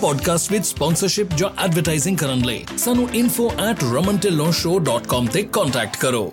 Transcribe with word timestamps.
Podcast 0.00 0.52
ਵਿੱਚ 0.52 0.66
sponsorship 0.66 1.28
ਜਾਂ 1.36 1.64
advertising 1.64 2.18
ਕਰਨ 2.18 2.44
ਲਈ 2.44 2.64
ਸਾਨੂੰ 2.78 3.08
info@romantillonshow.com 3.16 5.26
ਤੇ 5.32 5.42
ਕੰਟੈਕਟ 5.52 5.96
ਕਰੋ 5.96 6.32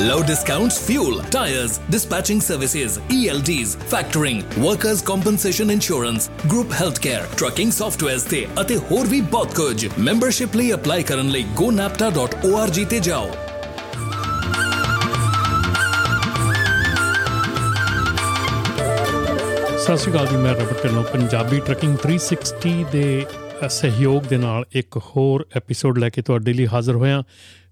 Low 0.00 0.22
discounts, 0.22 0.78
fuel, 0.78 1.20
tires, 1.24 1.78
dispatching 1.90 2.40
services, 2.40 2.98
ELDs, 3.10 3.76
factoring, 3.88 4.42
workers' 4.58 5.02
compensation 5.02 5.70
insurance, 5.70 6.28
group 6.48 6.68
healthcare, 6.72 7.24
trucking 7.36 7.72
softwares 7.72 8.28
ਤੇ 8.30 8.46
ਅਤੇ 8.60 8.76
ਹੋਰ 8.90 9.06
ਵੀ 9.06 9.20
ਬਹੁਤ 9.30 9.54
ਕੁਝ 9.54 9.86
ਮੈਂਬਰਸ਼ਿਪ 9.98 10.56
ਲਈ 10.56 10.72
ਅਪਲਾਈ 10.74 11.02
ਕਰਨ 11.02 11.28
ਲਈ 11.28 11.44
gonapta.org 11.60 12.84
ਤੇ 12.90 12.98
ਜਾਓ 13.00 13.30
ਸਤਿ 19.78 19.96
ਸ਼੍ਰੀ 19.96 20.12
ਅਕਾਲ 20.12 20.26
ਜੀ 20.26 20.36
ਮੈਂ 20.36 20.54
ਰਬਟ 20.54 20.82
ਢਿੱਲੋਂ 20.82 21.02
ਪੰਜਾਬੀ 21.12 21.60
ਟਰੱਕਿੰਗ 21.66 21.96
360 22.06 22.72
ਦੇ 22.92 23.04
ਅ, 23.64 23.68
ਸਹਿਯੋਗ 23.68 24.22
ਦੇ 24.22 24.36
ਨਾਲ 24.38 24.64
ਇੱਕ 24.80 24.96
ਹੋਰ 25.06 25.44
ਐਪੀਸੋਡ 25.56 25.98
ਲੈ 25.98 26.08
ਕੇ 26.16 26.22
ਤੁਹਾਡੇ 26.22 26.52
ਲਈ 26.52 26.66
ਹਾਜ਼ਰ 26.66 26.94
ਹੋਇਆ 26.94 27.22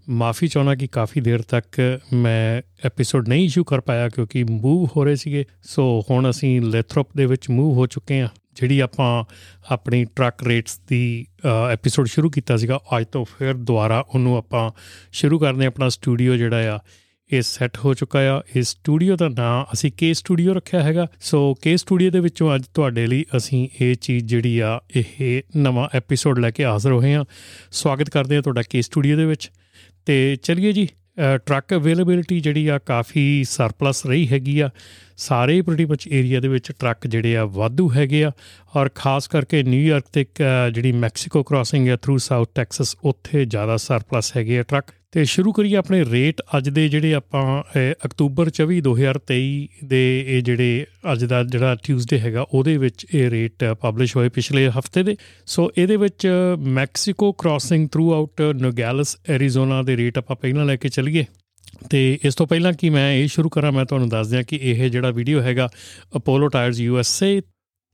ਮਾਫੀ 0.08 0.46
ਚਾਹਣਾ 0.48 0.74
ਕਿ 0.74 0.86
ਕਾਫੀ 0.86 1.20
ਦੇਰ 1.20 1.42
ਤੱਕ 1.42 1.80
ਮੈਂ 2.14 2.62
ਐਪੀਸੋਡ 2.86 3.28
ਨਹੀਂ 3.28 3.44
ਇਸ਼ੂ 3.46 3.64
ਕਰ 3.64 3.80
ਪਾਇਆ 3.80 4.08
ਕਿਉਂਕਿ 4.08 4.42
ਮੂਵ 4.44 4.88
ਹੋ 4.96 5.04
ਰਹੇ 5.04 5.16
ਸੀਗੇ। 5.16 5.44
ਸੋ 5.64 5.84
ਹੁਣ 6.10 6.30
ਅਸੀਂ 6.30 6.60
ਲੈਥਰੋਪ 6.62 7.08
ਦੇ 7.16 7.26
ਵਿੱਚ 7.26 7.48
ਮੂਵ 7.50 7.76
ਹੋ 7.76 7.86
ਚੁੱਕੇ 7.86 8.20
ਹਾਂ, 8.20 8.28
ਜਿਹੜੀ 8.56 8.78
ਆਪਾਂ 8.80 9.24
ਆਪਣੀ 9.70 10.04
ਟਰੱਕ 10.16 10.42
ਰੇਟਸ 10.42 10.78
ਦੀ 10.88 11.26
ਐਪੀਸੋਡ 11.72 12.06
ਸ਼ੁਰੂ 12.06 12.30
ਕੀਤਾ 12.30 12.56
ਸੀਗਾ, 12.56 12.78
ਅੱਜ 12.98 13.06
ਤੋਂ 13.12 13.24
ਫਿਰ 13.38 13.54
ਦੁਬਾਰਾ 13.54 14.04
ਉਹਨੂੰ 14.08 14.36
ਆਪਾਂ 14.36 14.70
ਸ਼ੁਰੂ 15.12 15.38
ਕਰਦੇ 15.38 15.64
ਹਾਂ, 15.64 15.68
ਆਪਣਾ 15.68 15.88
ਸਟੂਡੀਓ 15.88 16.36
ਜਿਹੜਾ 16.36 16.74
ਆ, 16.74 16.78
ਇਹ 17.30 17.42
ਸੈੱਟ 17.42 17.78
ਹੋ 17.84 17.92
ਚੁੱਕਾ 17.94 18.20
ਆ। 18.30 18.40
ਇਸ 18.56 18.68
ਸਟੂਡੀਓ 18.68 19.16
ਦਾ 19.16 19.28
ਨਾਮ 19.28 19.64
ਅਸੀਂ 19.72 19.90
ਕੇ 19.92 20.12
ਸਟੂਡੀਓ 20.14 20.52
ਰੱਖਿਆ 20.54 20.82
ਹੈਗਾ। 20.82 21.06
ਸੋ 21.20 21.54
ਕੇ 21.54 21.76
ਸਟੂਡੀਓ 21.76 22.10
ਦੇ 22.10 22.20
ਵਿੱਚੋਂ 22.20 22.54
ਅੱਜ 22.54 22.64
ਤੁਹਾਡੇ 22.74 23.06
ਲਈ 23.06 23.24
ਅਸੀਂ 23.36 23.68
ਇਹ 23.80 23.94
ਚੀਜ਼ 23.96 24.24
ਜਿਹੜੀ 24.24 24.58
ਆ, 24.58 24.78
ਇਹ 24.96 25.42
ਨਵਾਂ 25.56 25.88
ਐਪੀਸੋਡ 25.94 26.38
ਲੈ 26.38 26.50
ਕੇ 26.50 26.64
ਹਾਜ਼ਰ 26.64 26.92
ਹੋਏ 26.92 27.14
ਹਾਂ। 27.14 27.24
ਸਵਾਗਤ 27.72 28.10
ਕਰਦੇ 28.10 28.34
ਹਾਂ 28.34 28.42
ਤੁਹਾਡਾ 28.42 28.62
ਕੇ 28.62 28.82
ਸਟੂਡੀਓ 28.82 29.16
ਦੇ 29.16 29.24
ਵਿੱਚ। 29.24 29.50
ਤੇ 30.06 30.36
ਚਲਿਏ 30.36 30.72
ਜੀ 30.72 30.88
ਟਰੱਕ 31.46 31.74
ਅਵੇਲੇਬਿਲਿਟੀ 31.74 32.40
ਜਿਹੜੀ 32.40 32.66
ਆ 32.68 32.78
ਕਾਫੀ 32.78 33.44
ਸਰਪਲਸ 33.44 34.06
ਰਹੀ 34.06 34.26
ਹੈਗੀ 34.28 34.60
ਆ। 34.60 34.70
ਸਾਰੇ 35.16 35.62
ਪ੍ਰੀਟੀ 35.62 35.84
ਮੱਚ 35.84 36.08
ਏਰੀਆ 36.12 36.40
ਦੇ 36.40 36.48
ਵਿੱਚ 36.48 36.72
ਟਰੱਕ 36.78 37.06
ਜਿਹੜੇ 37.06 37.36
ਆ 37.36 37.44
ਵਾਧੂ 37.44 37.92
ਹੈਗੇ 37.92 38.24
ਆ 38.24 38.32
ਔਰ 38.76 38.88
ਖਾਸ 38.94 39.28
ਕਰਕੇ 39.28 39.62
ਨਿਊਯਾਰਕ 39.62 40.04
ਤੇ 40.12 40.20
ਇੱਕ, 40.20 40.42
ਅ, 40.42 40.70
ਜਿਹੜੀ 40.70 40.92
ਮੈਕਸੀਕੋ 40.92 41.42
ਕ੍ਰਾਸਿੰਗ 41.42 41.88
ਹੈ 41.88 41.96
ਥਰੂ 41.96 42.18
ਸਾਊਥ 42.18 42.50
ਟੈਕਸਸ 42.54 42.96
ਉੱਥੇ 43.04 43.44
ਜ਼ਿਆਦਾ 43.44 43.76
ਸਰਪਲਸ 43.76 44.36
ਹੈਗੇ 44.36 44.58
ਆ 44.58 44.62
ਟਰੱਕ 44.62 44.84
ਤੇ 45.12 45.24
ਸ਼ੁਰੂ 45.24 45.52
ਕਰੀਏ 45.52 45.76
ਆਪਣੇ 45.76 46.04
ਰੇਟ 46.04 46.40
ਅੱਜ 46.56 46.68
ਦੇ 46.68 46.88
ਜਿਹੜੇ 46.88 47.14
ਆਪਾਂ 47.14 47.62
ਅ, 47.62 47.92
ਅਕਤੂਬਰ 48.06 48.50
24 48.50 48.80
2023 48.80 49.66
ਦੇ 49.84 50.24
ਇਹ 50.28 50.42
ਜਿਹੜੇ 50.42 50.86
ਅੱਜ 51.12 51.24
ਦਾ 51.24 51.44
ਜਿਹੜਾ 51.44 51.74
ਟਿਊਜ਼ਡੇ 51.74 52.18
ਹੈਗਾ 52.18 52.46
ਉਹਦੇ 52.54 52.76
ਵਿੱਚ 52.76 53.06
ਇਹ 53.14 53.30
ਰੇਟ 53.30 53.64
ਪਬਲਿਸ਼ 53.64 54.16
ਹੋਏ 54.16 54.28
ਪਿਛਲੇ 54.28 54.68
ਹਫ਼ਤੇ 54.68 55.02
ਦੇ। 55.02 55.16
ਸੋ 55.46 55.70
ਇਹਦੇ 55.78 55.96
ਵਿੱਚ 55.96 56.28
Mexico 56.58 57.32
crossing 57.32 57.88
throughout 58.14 58.40
Nogales 58.40 59.16
Arizona 59.28 59.82
ਦੇ 59.82 59.96
ਰੇਟ 59.96 60.18
ਆਪਾਂ 60.18 60.36
ਪਹਿਲਾਂ 60.36 60.64
ਲੈ 60.64 60.76
ਕੇ 60.76 60.88
ਚੱਲੀਏ। 60.88 61.24
ਤੇ 61.90 62.18
ਇਸ 62.24 62.34
ਤੋਂ 62.34 62.46
ਪਹਿਲਾਂ 62.46 62.72
ਕਿ 62.72 62.90
ਮੈਂ 62.90 63.12
ਇਹ 63.14 63.28
ਸ਼ੁਰੂ 63.28 63.48
ਕਰਾਂ, 63.48 63.72
ਮੈਂ 63.72 63.84
ਤੁਹਾਨੂੰ 63.84 64.08
ਦੱਸ 64.08 64.28
ਦਿਆਂ 64.28 64.42
ਕਿ 64.42 64.58
ਇਹ 64.62 64.90
ਜਿਹੜਾ 64.90 65.10
ਵੀਡੀਓ 65.10 65.40
ਹੈਗਾ 65.40 65.68
ਅਪੋਲੋ 66.16 66.48
ਟਾਇਰਸ 66.48 66.80
ਯੂਐਸਏ 66.80 67.40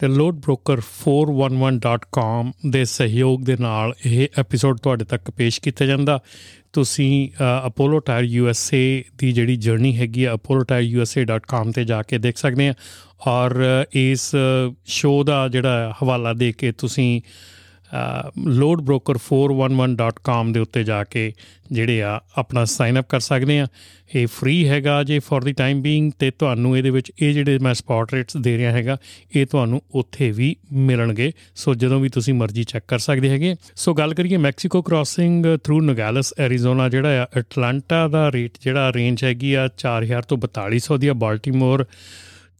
ਤੇ 0.01 0.09
ਲੋਡ 0.09 0.37
ਬ੍ਰੋਕਰ 0.37 0.79
411.com 0.79 2.51
ਦੇ 2.71 2.85
ਸਹਿਯੋਗ 2.85 3.45
ਦੇ 3.45 3.57
ਨਾਲ 3.61 3.95
ਇਹ 4.07 4.29
ਐਪੀਸੋਡ 4.39 4.79
ਤੁਹਾਡੇ 4.79 5.05
ਤੱਕ 5.05 5.31
ਪੇਸ਼ 5.31 5.61
ਕੀਤਾ 5.61 5.87
ਜਾਂਦਾ। 5.87 6.19
ਤੁਸੀਂ 6.73 7.29
ਅਪੋਲੋ 7.67 7.99
ਟਾਇਰ 7.99 8.25
ਯੂਐਸਏ 8.25 9.05
ਦੀ 9.19 9.33
ਜਿਹੜੀ 9.33 9.57
ਜਰਨੀ 9.57 9.97
ਹੈਗੀ 9.97 10.25
ਆ 10.25 10.35
apollotireusa.com 10.35 11.73
ਤੇ 11.73 11.85
ਜਾ 11.85 12.03
ਕੇ 12.03 12.19
ਦੇਖ 12.19 12.37
ਸਕਦੇ 12.37 12.69
ਆ। 12.69 12.75
ਔਰ 13.27 13.85
ਇਸ 13.93 14.31
ਸ਼ੋਅ 14.85 15.25
ਦਾ 15.25 15.49
ਜਿਹੜਾ 15.49 15.95
ਹਵਾਲਾ 16.03 16.33
ਦੇ 16.33 16.53
ਕੇ 16.53 16.73
ਤੁਸੀਂ 16.73 17.21
ਲੋਡ 18.49 18.81
ਬ੍ਰੋਕਰ 18.81 19.15
411.com 19.15 20.53
ਦੇ 20.53 20.61
ਉੱਤੇ 20.61 20.85
ਜਾ 20.85 21.05
ਕੇ 21.05 21.33
ਜਿਹੜੇ 21.73 22.03
ਆ 22.03 22.21
ਆਪਣਾ 22.39 22.65
ਸਾਈਨ 22.65 23.01
ਅਪ 23.01 23.09
ਕਰ 23.09 23.21
ਸਕਦੇ 23.21 23.61
ਆ। 23.61 23.67
ਇਹ 24.15 24.27
ਫ੍ਰੀ 24.27 24.69
ਹੈਗਾ 24.69 25.03
ਜੇ 25.05 25.19
ਫॉर 25.19 25.45
ਦੀ 25.45 25.53
ਟਾਈਮ 25.53 25.83
ਬੀਇੰਗ 25.83 26.13
ਤੇ 26.19 26.31
ਤੁਹਾਨੂੰ 26.31 26.79
ਇਹਦੇ 26.79 26.91
ਵਿੱਚ 26.91 27.13
ਇਹ 27.23 27.33
ਜਿਹੜੇ 27.35 27.59
ਮੈਂ 27.59 27.75
ਸਪੌਟ 27.75 28.15
ਰੇਟਸ 28.15 28.37
ਦੇ 28.37 28.57
ਰਿਹਾ 28.59 28.73
ਹੈਗਾ 28.73 28.97
ਇਹ 29.37 29.47
ਤੁਹਾਨੂੰ 29.47 29.83
ਉੱਥੇ 29.95 30.31
ਵੀ 30.31 30.57
ਮਿਲਣਗੇ। 30.73 31.33
ਸੋ 31.55 31.75
ਜਦੋਂ 31.75 32.01
ਵੀ 32.01 32.09
ਤੁਸੀਂ 32.09 32.35
ਮਰਜ਼ੀ 32.35 32.65
ਚੈੱਕ 32.65 32.85
ਕਰ 32.89 32.99
ਸਕਦੇ 32.99 33.29
ਹੈਗੇ। 33.31 33.55
ਸੋ 33.77 33.95
ਗੱਲ 33.95 34.15
ਕਰੀਏ 34.15 34.37
Mexico 34.37 34.83
crossing 34.83 35.47
through 35.65 35.81
Nogales 35.81 36.35
Arizona 36.39 36.89
ਜਿਹੜਾ 36.89 37.23
ਆ 37.23 37.27
ਐਟਲਾਂਟਾ 37.37 38.09
ਦਾ 38.09 38.33
ਰੇਟ 38.33 38.53
ਜਿਹੜਾ 38.61 38.93
ਰੇਂਜ 38.93 39.25
ਹੈਗੀ 39.25 39.55
ਆ 39.55 39.69
4000 39.79 40.23
ਤੋਂ 40.29 40.39
4200 40.39 40.99
ਦੀ 40.99 41.07
ਆ। 41.07 41.13
ਬਾਲਟਿਮੋਰ 41.13 41.87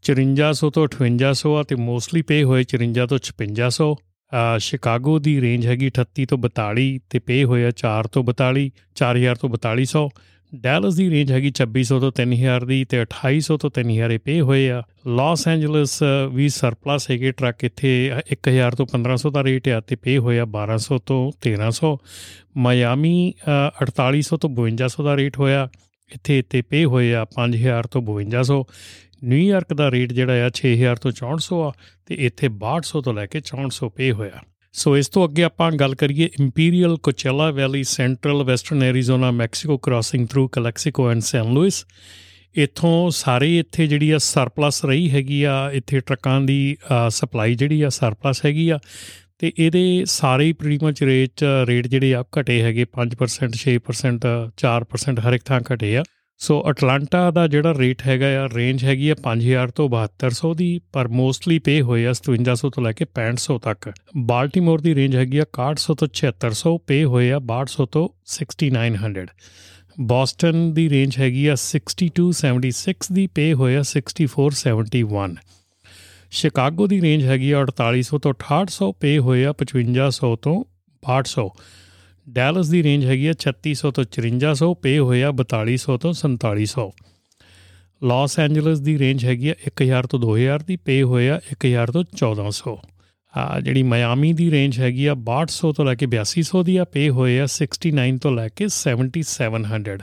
5400 0.03 0.69
ਤੋਂ 0.69 0.87
5800 0.87 1.53
ਆ 1.55 1.63
ਤੇ 1.63 1.75
ਮੋਸਟਲੀ 1.75 2.21
ਪੇ 2.21 2.43
ਹੋਏ 2.43 2.63
54 2.63 3.05
ਤੋਂ 3.07 3.19
5600 3.27 3.93
ਅ, 3.93 4.12
ਸ਼ਿਕਾਗੋ 4.59 5.19
ਦੀ 5.19 5.41
ਰੇਂਜ 5.41 5.67
ਹੈਗੀ 5.67 5.89
38 5.99 6.25
ਤੋਂ 6.29 6.37
42 6.37 6.85
ਤੇ 7.09 7.19
ਪੇ 7.19 7.43
ਹੋਇਆ 7.43 7.71
4 7.83 8.07
ਤੋਂ 8.11 8.23
42 8.33 8.67
4000 8.95 9.35
ਤੋਂ 9.41 9.49
4200 9.57 10.07
ਡੈਲਸ 10.53 10.95
ਦੀ 10.95 11.09
ਰੇਂਜ 11.09 11.31
ਹੈਗੀ 11.31 11.51
2600 11.59 11.99
ਤੋਂ 11.99 12.11
3000 12.17 12.65
ਦੀ 12.65 12.75
ਤੇ 12.85 12.97
2800 13.03 13.55
ਤੋਂ 13.57 13.69
3000 13.77 14.11
ਇਹ 14.11 14.19
ਪੇ 14.19 14.39
ਹੋਏ 14.41 14.69
ਆ। 14.69 14.81
ਲਾਸ 15.07 15.47
ਐਂਜਲਸ 15.47 15.93
ਵੀ 16.31 16.49
ਸਰਪਲਸ 16.49 17.09
ਹੈਗੇ 17.11 17.31
ਟਰੱਕ 17.31 17.63
ਇੱਥੇ 17.63 17.93
1000 18.33 18.75
ਤੋਂ 18.75 18.85
1500 18.93 19.31
ਦਾ 19.31 19.43
ਰੇਟ 19.43 19.69
ਆ 19.69 19.79
ਤੇ 19.79 19.95
ਪੇ 19.95 20.17
ਹੋਇਆ 20.17 20.45
1200 20.57 20.99
ਤੋਂ 21.05 21.21
1300 21.47 21.93
ਮਾਇਆਮੀ 22.57 23.15
ਅ, 23.47 23.85
4800 23.85 24.37
ਤੋਂ 24.37 24.49
5200 24.59 25.03
ਦਾ 25.03 25.15
ਰੇਟ 25.17 25.39
ਹੋਇਆ। 25.39 25.67
ਇੱਥੇ 26.11 26.41
ਤੇ 26.49 26.61
ਪੇ 26.61 26.85
ਹੋਏ 26.85 27.13
ਆ 27.13 27.25
5000 27.35 27.87
ਤੋਂ 27.91 28.01
5200 28.01 28.57
ਨਿਊਯਾਰਕ 29.23 29.73
ਦਾ 29.73 29.89
ਰੇਟ 29.91 30.13
ਜਿਹੜਾ 30.13 30.45
ਆ 30.45 30.49
6000 30.57 31.01
ਤੋਂ 31.01 31.11
6400 31.19 31.61
ਆ 31.65 31.71
ਤੇ 32.05 32.15
ਇੱਥੇ 32.27 32.49
6200 32.57 33.01
ਤੋਂ 33.01 33.13
ਲੈ 33.13 33.25
ਕੇ 33.25 33.41
6400 33.49 33.89
ਪੇ 33.95 34.11
ਹੋਇਆ। 34.11 34.41
ਸੋ 34.75 34.95
ਇਸ 34.97 35.09
ਤੋਂ 35.09 35.23
ਅੱਗੇ 35.27 35.43
ਆਪਾਂ 35.43 35.71
ਗੱਲ 35.79 35.95
ਕਰੀਏ 35.95 36.29
Imperial 36.39 36.97
Coachella 37.03 37.49
valley 37.51 37.83
central 37.89 38.43
western 38.43 38.83
Arizona 38.83 39.31
Mexico 39.39 39.77
crossing 39.87 40.27
through 40.27 40.47
Calexico 40.47 41.09
and 41.11 41.21
San 41.21 41.53
Luis 41.53 41.85
ਇੱਥੋਂ 42.63 43.09
ਸਾਰੇ 43.09 43.57
ਇੱਥੇ 43.59 43.85
ਜਿਹੜੀ 43.87 44.09
ਆ 44.11 44.17
ਸਰਪਲਸ 44.17 44.83
ਰਹੀ 44.85 45.09
ਹੈਗੀ 45.11 45.43
ਆ, 45.43 45.69
ਇੱਥੇ 45.73 45.99
ਟਰੱਕਾਂ 45.99 46.39
ਦੀ 46.41 46.77
ਸਪਲਾਈ 47.09 47.55
ਜਿਹੜੀ 47.55 47.81
ਆ 47.81 47.89
ਸਰਪਲਸ 47.89 48.45
ਹੈਗੀ 48.45 48.69
ਆ। 48.69 48.79
ਤੇ 49.39 49.51
ਇਹਦੇ 49.57 50.03
ਸਾਰੇ 50.05 50.45
ਹੀ 50.45 50.53
ਪ੍ਰੀਟੀ 50.53 50.85
ਮਚ 50.85 51.03
ਰੇਟ 51.03 51.43
ਰੇਟ 51.67 51.87
ਜਿਹੜੇ 51.87 52.13
ਆ 52.15 52.23
ਘਟੇ 52.39 52.61
ਹੈਗੇ 52.61 52.85
5% 52.97 53.57
6% 53.61 54.27
4% 54.63 55.23
ਹਰ 55.27 55.33
ਇੱਕ 55.33 55.43
ਥਾਂ 55.45 55.59
ਘਟੇ 55.73 55.95
ਆ। 55.97 56.03
ਸੋ 56.43 56.63
ਅਟਲਾਂਟਾ 56.69 57.31
ਦਾ 57.31 57.47
ਜਿਹੜਾ 57.47 57.73
ਰੇਟ 57.77 58.01
ਹੈਗਾ 58.07 58.27
ਆ 58.43 58.47
ਰੇਂਜ 58.55 58.83
ਹੈਗੀ 58.83 59.09
ਆ 59.09 59.15
5000 59.25 59.69
ਤੋਂ 59.75 59.85
7200 59.89 60.49
ਦੀ, 60.53 60.79
ਪਰ 60.93 61.07
ਮੋਸਟਲੀ 61.07 61.59
ਪੇ 61.59 61.81
ਹੋਏ 61.81 62.05
ਆ 62.05 62.13
5700 62.21 62.69
ਤੋਂ 62.69 62.83
ਲੈ 62.83 62.91
ਕੇ 62.91 63.05
6500 63.19 63.55
ਤੱਕ। 63.61 63.87
ਬਾਲਟਿਮੋਰ 64.17 64.81
ਦੀ 64.81 64.95
ਰੇਂਜ 64.95 65.15
ਹੈਗੀ 65.15 65.37
ਆ 65.37 65.45
6100 65.57 65.95
ਤੋਂ 66.01 66.07
7600 66.19 66.73
ਪੇ 66.87 66.97
ਹੋਏ 67.03 67.29
ਆ 67.31 67.39
6200 67.51 67.85
ਤੋਂ 67.91 68.03
6900 68.33 69.23
ਬੋਸਟਨ 70.11 70.59
ਦੀ 70.73 70.85
ਰੇਂਜ 70.89 71.17
ਹੈਗੀ 71.19 71.45
ਆ 71.47 71.55
6276 71.63 73.13
ਦੀ 73.13 73.25
ਪੇ 73.39 73.45
ਹੋਏ 73.53 73.75
ਆ 73.75 73.85
6471 73.93 75.37
ਸ਼ਿਕਾਗੋ 76.41 76.87
ਦੀ 76.87 76.99
ਰੇਂਜ 77.01 77.23
ਹੈਗੀ 77.25 77.51
ਆ 77.51 77.63
4800 77.63 78.19
ਤੋਂ 78.27 78.35
6800 78.43 78.91
ਪੇ 79.05 79.13
ਹੋਏ 79.29 79.45
ਆ 79.45 79.55
5500 79.63 80.33
ਤੋਂ 80.47 80.57
6200 81.03 81.47
ਡੈਲਸ 82.27 82.67
ਦੀ 82.67 82.83
ਰੇਂਜ 82.83 83.05
ਹੈਗੀ 83.05 83.27
ਆ 83.27 83.33
3600 83.39 83.91
ਤੋਂ 83.91 84.03
5400 84.17 84.69
ਪੇ 84.81 84.97
ਹੋਏ 84.99 85.23
ਆ 85.23 85.31
4200 85.41 85.97
ਤੋਂ 85.97 86.13
4700 86.21 86.85
ਲਾਸ 88.03 88.39
ਐਂਜਲਸ 88.39 88.79
ਦੀ 88.79 88.97
ਰੇਂਜ 88.99 89.25
ਹੈਗੀ 89.25 89.49
ਆ 89.49 89.53
1000 89.67 90.07
ਤੋਂ 90.07 90.19
2000 90.19 90.63
ਦੀ 90.67 90.75
ਪੇ 90.75 91.01
ਹੋਏ 91.03 91.29
ਆ 91.29 91.39
1000 91.55 91.91
ਤੋਂ 91.91 92.03
1400 92.15 92.75
ਆ 93.33 93.59
ਜਿਹੜੀ 93.59 93.83
ਮਿਆਮੀ 93.83 94.33
ਦੀ 94.33 94.51
ਰੇਂਜ 94.51 94.79
ਹੈਗੀ 94.79 95.05
ਆ 95.05 95.13
6200 95.27 95.71
ਤੋਂ 95.73 95.85
ਲੈ 95.85 95.95
ਕੇ 95.95 96.07
8200 96.15 96.63
ਦੀ 96.63 96.77
ਆ 96.77 96.83
ਪੇ 96.83 97.09
ਹੋਏ 97.09 97.39
ਆ 97.39 97.47
69 97.53 98.17
ਤੋਂ 98.17 98.31
ਲੈ 98.31 98.47
ਕੇ 98.49 98.67
7700 98.75 99.97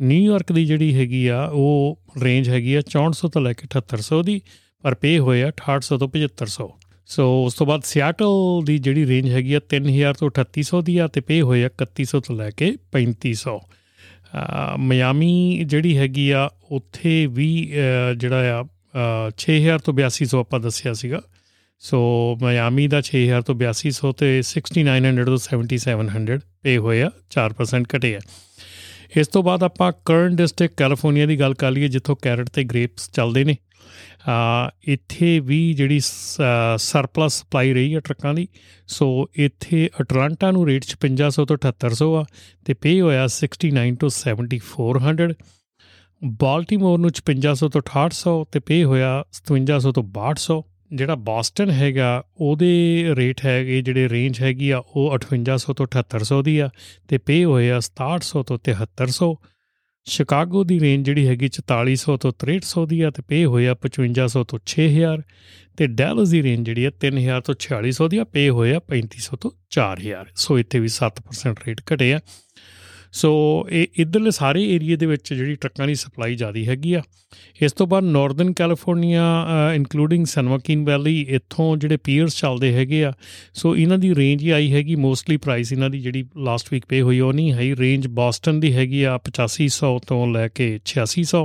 ਨਿਊਯਾਰਕ 0.00 0.52
ਦੀ 0.52 0.64
ਜਿਹੜੀ 0.66 0.94
ਹੈਗੀ 0.94 1.26
ਆ, 1.26 1.44
ਉਹ 1.52 1.98
ਰੇਂਜ 2.22 2.48
ਹੈਗੀ 2.48 2.74
ਆ 2.74 2.80
6400 2.90 3.28
ਤੋਂ 3.28 3.42
ਲੈ 3.42 3.52
ਕੇ 3.52 3.68
7800 3.74 4.22
ਦੀ, 4.22 4.40
ਪਰ 4.84 4.94
ਪੇ 4.94 5.18
ਹੋਏ 5.18 5.42
ਆ 5.42 5.50
6800 5.60 5.98
ਤੋਂ 5.98 6.08
7500 6.08 6.66
ਸੋ 7.08 7.44
ਉਸ 7.44 7.54
ਤੋਂ 7.54 7.66
ਬਾਅਦ 7.66 7.82
ਸਿਆਟਲ 7.84 8.62
ਦੀ 8.64 8.78
ਜਿਹੜੀ 8.78 9.06
ਰੇਂਜ 9.06 9.28
ਹੈਗੀ 9.30 9.54
ਆ 9.54 9.60
3000 9.74 10.14
ਤੋਂ 10.18 10.30
3800 10.30 10.80
ਦੀ 10.82 10.96
ਆ 10.98 11.06
ਤੇ 11.06 11.20
ਪੇ 11.20 11.40
ਹੋਏ 11.40 11.64
ਆ 11.64 11.68
3100 11.82 12.20
ਤੋਂ 12.20 12.36
ਲੈ 12.36 12.50
ਕੇ 12.50 12.70
3500 12.92 13.58
ਮਿਆਮੀ 14.78 15.34
ਜਿਹੜੀ 15.64 15.96
ਹੈਗੀ 15.96 16.30
ਆ, 16.30 16.48
ਉੱਥੇ 16.70 17.26
ਵੀ 17.26 17.50
ਜਿਹੜਾ 18.16 18.40
ਆ 18.54 18.64
6000 19.38 19.84
ਤੋਂ 19.84 19.94
8200 19.94 20.40
ਆਪਾਂ 20.40 20.60
ਦੱਸਿਆ 20.60 20.92
ਸੀਗਾ। 20.92 21.20
ਸੋ 21.82 21.98
ਮਿਆਮੀ 22.42 22.86
ਦਾ 22.88 23.00
6000 23.02 23.42
ਤੋਂ 23.42 23.54
8200 23.54 24.12
ਤੇ 24.18 24.28
6900 24.42 25.24
ਤੋਂ 25.26 25.38
7700 25.44 26.38
ਪੇ 26.62 26.76
ਹੋਇਆ 26.78 27.10
4% 27.30 27.88
ਘਟੇ 27.96 28.14
ਆ। 28.16 28.20
ਇਸ 29.16 29.28
ਤੋਂ 29.28 29.42
ਬਾਅਦ 29.42 29.62
ਆਪਾਂ 29.62 29.92
ਕਰੰਟ 30.06 30.38
ਡਿਸਟ੍ਰਿਕਟ 30.38 30.74
ਕੈਲੀਫੋਰਨੀਆ 30.76 31.26
ਦੀ 31.26 31.36
ਗੱਲ 31.40 31.54
ਕਰ 31.54 31.70
ਲਈਏ, 31.70 31.88
ਜਿੱਥੋਂ 31.88 32.16
ਕੈਰਟ 32.22 32.48
ਤੇ 32.48 32.64
ਗ੍ਰੇਪਸ 32.64 33.10
ਚੱਲਦੇ 33.10 33.44
ਨੇ। 33.44 33.54
ਆ 33.54 33.65
ਇੱਥੇ 34.84 35.38
ਵੀ 35.40 35.58
ਜਿਹੜੀ 35.74 36.00
ਸਰਪਲਸ 36.02 37.38
ਸਪਲਾਈ 37.40 37.72
ਰਹੀ 37.74 37.94
ਹੈ 37.94 38.00
ਟਰੱਕਾਂ 38.00 38.34
ਦੀ, 38.34 38.46
ਸੋ 38.88 39.08
ਇੱਥੇ 39.34 39.88
ਅਟਲਾਂਟਾ 40.00 40.50
ਨੂੰ 40.50 40.66
ਰੇਟ 40.66 40.86
5500 40.94 41.44
ਤੋਂ 41.44 41.56
7800 41.66 42.08
ਆ 42.16 42.24
ਤੇ 42.64 42.74
ਪੇ 42.86 43.00
ਹੋਇਆ 43.00 43.26
69 43.34 43.94
ਤੋਂ 44.00 44.10
7400 44.16 45.34
ਬਾਲਟਿਮੋਰ 46.40 46.98
ਨੂੰ 46.98 47.10
5500 47.20 47.68
ਤੋਂ 47.72 47.82
6800 47.88 48.34
ਤੇ 48.52 48.64
ਪੇ 48.70 48.82
ਹੋਇਆ 48.84 49.12
5700 49.50 49.92
ਤੋਂ 49.92 50.04
6200 50.12 50.56
ਜਿਹੜਾ 50.92 51.14
ਬੋਸਟਨ 51.26 51.70
ਹੈਗਾ, 51.70 52.08
ਉਹਦੇ 52.40 53.14
ਰੇਟ 53.16 53.40
ਹੈਗੇ, 53.44 53.80
ਜਿਹੜੇ 53.82 54.08
ਰੇਂਜ 54.08 54.40
ਹੈਗੀ 54.40 54.70
ਆ, 54.70 54.78
ਉਹ 54.96 55.14
5800 55.16 55.74
ਤੋਂ 55.74 55.86
7800 55.94 56.40
ਦੀ 56.48 56.58
ਆ 56.58 56.68
ਤੇ 57.08 57.18
ਪੇ 57.30 57.38
ਹੋਏ 57.44 57.70
ਆ 57.70 57.80
6700 57.86 58.42
ਤੋਂ 58.50 58.58
7300 58.68 59.30
ਸ਼ਿਕਾਗੋ 60.08 60.64
ਦੀ 60.64 60.80
ਰੇਂਜ 60.80 61.04
ਜਿਹੜੀ 61.06 61.26
ਹੈਗੀ 61.28 61.48
4400 61.48 62.16
ਤੋਂ 62.16 62.32
6300 62.42 62.86
ਦੀ 62.86 63.00
ਆ 63.00 63.10
ਤੇ 63.10 63.22
ਪੇ 63.22 63.44
ਹੋਇਆ 63.44 63.74
5500 63.74 64.42
ਤੋਂ 64.48 64.58
6000 64.66 65.22
ਤੇ 65.76 65.86
ਡੈਲਸ 65.86 66.28
ਦੀ 66.28 66.42
ਰੇਂਜ 66.42 66.66
ਜਿਹੜੀ 66.66 66.84
ਆ 66.84 66.90
3000 67.04 67.40
ਤੋਂ 67.44 67.54
4600 67.60 68.08
ਦੀ 68.08 68.18
ਆ, 68.18 68.24
ਪੇ 68.24 68.48
ਹੋਇਆ 68.48 68.80
3500 68.90 69.38
ਤੋਂ 69.40 69.50
4000 69.70 70.30
ਸੋ 70.36 70.58
ਇੱਥੇ 70.58 70.80
ਵੀ 70.80 70.92
7% 70.94 71.64
ਰੇਟ 71.66 71.82
ਘਟੇ 71.92 72.12
ਆ। 72.14 72.20
ਸੋ 73.16 73.30
ਇਹ 73.70 73.86
ਇਧਰਲੇ 73.98 74.30
ਸਾਰੇ 74.30 74.62
ਏਰੀਆ 74.74 74.96
ਦੇ 74.96 75.06
ਵਿੱਚ 75.06 75.34
ਜਿਹੜੀ 75.34 75.54
ਟਰੱਕਾਂ 75.54 75.86
ਦੀ 75.86 75.94
ਸਪਲਾਈ 75.94 76.34
ਜ਼ਿਆਦੀ 76.34 76.66
ਹੈਗੀ 76.68 76.92
ਆ। 76.94 77.02
ਇਸ 77.62 77.72
ਤੋਂ 77.72 77.86
ਬਾਅਦ 77.86 78.04
northern 78.04 78.52
California 78.52 79.22
including 79.74 80.26
San Joaquin 80.26 80.84
valley 80.84 81.20
ਇੱਥੋਂ 81.28 81.76
ਜਿਹੜੇ 81.76 81.96
ਪੀਅਰਸ 81.96 82.36
ਚੱਲਦੇ 82.36 82.72
ਹੈਗੇ 82.74 83.04
ਆ। 83.04 83.12
ਸੋ 83.54 83.76
ਇਹਨਾਂ 83.76 83.98
ਦੀ 83.98 84.14
ਰੇਂਜ 84.14 84.42
ਹੀ 84.42 84.50
ਆਈ 84.50 84.72
ਹੈਗੀ 84.72 84.96
ਮੋਸਟਲੀ 84.96 85.36
ਪ੍ਰਾਈਸ 85.36 85.72
ਇਹਨਾਂ 85.72 85.90
ਦੀ 85.90 86.00
ਜਿਹੜੀ 86.00 86.24
ਲਾਸਟ 86.36 86.68
ਵੀਕ 86.72 86.86
ਪੇ 86.88 87.00
ਹੋਈ 87.00 87.20
ਉਹ 87.20 87.32
ਨਹੀਂ 87.32 87.52
ਹੈ। 87.52 87.74
ਰੇਂਜ 87.76 88.06
ਬੋਸਟਨ 88.06 88.60
ਦੀ 88.60 88.72
ਹੈਗੀ 88.72 89.02
ਆ 89.02 89.18
8500 89.30 89.94
ਤੋਂ 90.06 90.26
ਲੈ 90.32 90.48
ਕੇ 90.48 90.68
8600 90.92 91.42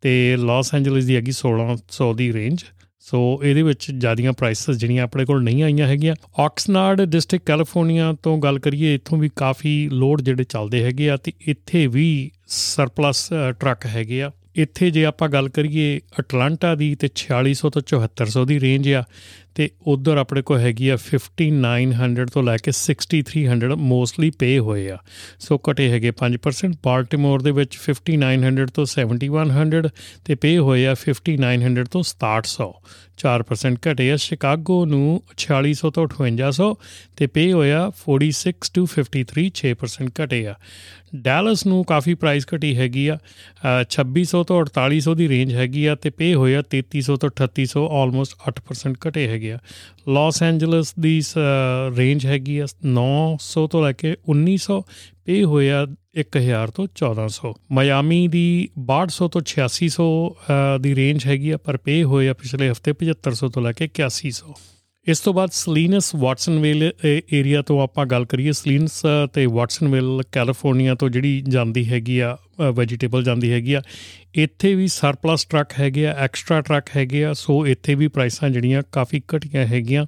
ਤੇ 0.00 0.14
ਲਾਸ 0.36 0.74
ਐਂਜਲਸ 0.74 1.04
ਦੀ 1.04 1.16
ਹੈਗੀ 1.16 1.34
1600 1.40 2.12
ਦੀ 2.16 2.32
ਰੇਂਜ 2.32 2.64
ਸੋ 3.04 3.40
ਇਹਦੇ 3.44 3.62
ਵਿੱਚ 3.62 3.90
ਜਿਆਦੀਆਂ 3.90 4.32
ਪ੍ਰਾਈਸਸ 4.32 4.76
ਜਿਹੜੀਆਂ 4.76 5.04
ਆਪਣੇ 5.04 5.24
ਕੋਲ 5.24 5.42
ਨਹੀਂ 5.42 5.62
ਆਈਆਂ 5.62 5.86
ਹੈਗੀਆਂ। 5.86 6.14
ਆਕਸਨਾਰਡ 6.38 7.00
ਡਿਸਟ੍ਰਿਕਟ 7.02 7.46
ਕੈਲੀਫੋਰਨੀਆ 7.46 8.14
ਤੋਂ 8.22 8.38
ਗੱਲ 8.38 8.58
ਕਰੀਏ, 8.58 8.94
ਇੱਥੋਂ 8.94 9.18
ਵੀ 9.18 9.30
ਕਾਫੀ 9.36 9.88
ਲੋਡ 9.92 10.22
ਜਿਹੜੇ 10.22 10.44
ਚੱਲਦੇ 10.44 10.84
ਹੈਗੇ 10.84 11.10
ਆ 11.10 11.16
ਤੇ 11.16 11.32
ਇੱਥੇ 11.46 11.86
ਵੀ 11.86 12.30
ਸਰਪਲਸ 12.46 13.28
ਟਰੱਕ 13.60 13.86
ਹੈਗੇ 13.86 14.22
ਆ। 14.22 14.30
ਇੱਥੇ 14.56 14.90
ਜੇ 14.90 15.04
ਆਪਾਂ 15.04 15.28
ਗੱਲ 15.28 15.48
ਕਰੀਏ 15.48 16.00
ਅਟਲਾਂਟਾ 16.18 16.74
ਦੀ 16.74 16.94
ਤੇ 16.94 17.08
4600 17.16 17.70
ਤੋਂ 17.70 17.82
7400 17.82 18.44
ਦੀ 18.44 18.60
ਰੇਂਜ 18.60 18.92
ਆ। 18.92 19.04
ਤੇ 19.54 19.68
ਉਧਰ 19.86 20.16
ਆਪਣੇ 20.16 20.42
ਕੋ 20.42 20.58
ਹੈਗੀ 20.58 20.88
ਆ 20.88 20.96
5900 21.06 22.26
ਤੋਂ 22.32 22.42
ਲੈ 22.42 22.56
ਕੇ 22.56 22.72
6300 22.78 23.76
ਮੋਸਟਲੀ 23.92 24.30
ਪੇ 24.38 24.50
ਹੋਏ 24.58 24.88
ਆ। 24.90 24.98
ਸੋ 25.38 25.60
ਘਟੇ 25.70 25.88
ਹੈਗੇ 25.90 26.12
5% 26.22 26.78
ਬਾਲਟਿਮੋਰ 26.84 27.42
ਦੇ 27.42 27.50
ਵਿੱਚ 27.50 27.78
5900 27.86 28.66
ਤੋਂ 28.74 28.86
7100 28.94 29.82
ਤੇ 30.24 30.34
ਪੇ 30.46 30.56
ਹੋਏ 30.58 30.86
ਆ 30.86 30.94
5900 31.04 31.86
ਤੋਂ 31.90 32.04
6700 32.12 32.68
4% 33.22 33.76
ਘਟੇ 33.86 34.10
ਆ 34.12 34.16
ਸ਼ਿਕਾਗੋ 34.16 34.78
ਨੂੰ 34.86 35.04
4600 35.36 35.90
ਤੋਂ 35.98 36.06
5800 36.14 36.68
ਤੇ 37.16 37.26
ਪੇ 37.36 37.44
ਹੋਇਆ 37.52 37.82
46 38.06 38.72
ਟੂ 38.74 38.84
53 38.96 39.44
6% 39.58 40.12
ਘਟੇ 40.22 40.40
ਆ। 40.46 40.54
ਡੈਲਸ 41.24 41.66
ਨੂੰ 41.66 41.84
ਕਾਫੀ 41.84 42.14
ਪ੍ਰਾਈਸ 42.14 42.46
ਘਟੀ 42.54 42.68
ਹੈਗੀ 42.76 43.02
ਆ 43.08 43.16
2600 43.86 44.38
ਤੋਂ 44.42 44.60
4800 44.60 45.14
ਦੀ 45.14 45.28
ਰੇਂਜ 45.28 45.52
ਹੈਗੀ 45.54 45.84
ਆ 45.86 45.94
ਤੇ 45.94 46.10
ਪੇ 46.20 46.28
ਹੋਇਆ 46.34 46.62
3300 46.74 47.16
ਤੋਂ 47.24 47.30
3800 47.40 47.82
ਆਲਮੋਸਟ 47.98 48.46
8% 48.50 48.94
ਘਟੇ 49.06 49.26
ਹੈਗੇ 49.28 49.41
ਆ 49.50 49.58
ਲਾਸ 50.08 50.42
ਐਂਜਲਸ 50.42 50.94
ਦੀ 51.00 51.20
ਰੇਂਜ 51.96 52.26
ਹੈਗੀ 52.26 52.58
ਆ 52.58 52.66
900 52.86 53.66
ਤੋਂ 53.70 53.82
ਲੈ 53.84 53.92
ਕੇ 53.92 54.14
1900 54.30 54.80
ਪੇ 55.24 55.44
ਹੋਇਆ 55.44 55.86
1000 56.20 56.70
ਤੋਂ 56.74 56.86
1400 56.96 57.52
ਮਾਇਆਮੀ 57.72 58.28
ਦੀ 58.28 58.44
6200 58.88 59.28
ਤੋਂ 59.28 59.42
8600 59.46 60.08
ਦੀ 60.80 60.94
ਰੇਂਜ 60.94 61.26
ਹੈਗੀ 61.26 61.50
ਆ, 61.50 61.56
ਪਰ 61.56 61.76
ਪੇ 61.76 62.02
ਹੋਇਆ 62.04 62.34
ਪਿਛਲੇ 62.34 62.70
ਹਫ਼ਤੇ 62.70 62.92
7500 63.00 63.48
ਤੋਂ 63.48 63.62
ਲੈ 63.62 63.72
ਕੇ 63.72 63.88
8100 63.96 64.54
ਇਸ 65.06 65.20
ਤੋਂ 65.20 65.32
ਬਾਅਦ 65.34 65.50
ਸਲੀਨਸ 65.50 66.14
ਵਾਟਸਨਵਿਲ 66.14 66.92
ਏਰੀਆ 67.32 67.62
ਤੋਂ 67.62 67.80
ਆਪਾਂ 67.82 68.06
ਗੱਲ 68.06 68.24
ਕਰੀਏ। 68.24 68.52
ਸਲੀਨਸ 68.52 69.00
ਤੇ 69.32 69.46
ਵਾਟਸਨਵਿਲ 69.46 70.22
ਕੈਲੀਫੋਰਨੀਆ 70.32 70.94
ਤੋਂ 70.94 71.08
ਜਿਹੜੀ 71.08 71.42
ਜਾਂਦੀ 71.48 71.88
ਹੈਗੀ 71.88 72.18
ਆ 72.18 72.36
ਵੈਜੀਟੇਬਲ 72.60 73.24
ਜਾਂਦੀ 73.24 73.52
ਹੈਗੀ 73.52 73.74
ਆ। 73.74 73.82
ਇੱਥੇ 74.34 74.74
ਵੀ 74.74 74.88
ਸਰਪਲਸ 74.88 75.44
ਟਰੱਕ 75.44 75.70
ਹੈਗੇ 75.80 76.06
ਆ 76.06 76.14
ਐਕਸਟਰਾ 76.18 76.60
ਟਰੱਕ 76.60 76.96
ਹੈਗੇ 76.96 77.24
ਆ, 77.24 77.32
ਸੋ 77.32 77.66
ਇੱਥੇ 77.66 77.94
ਵੀ 77.94 78.08
ਪ੍ਰਾਈਸਾਂ 78.08 78.50
ਜਿਹੜੀਆਂ 78.50 78.82
ਕਾਫੀ 78.92 79.22
ਘਟੀਆਂ 79.36 79.66
ਹੈਗੀਆਂ। 79.66 80.06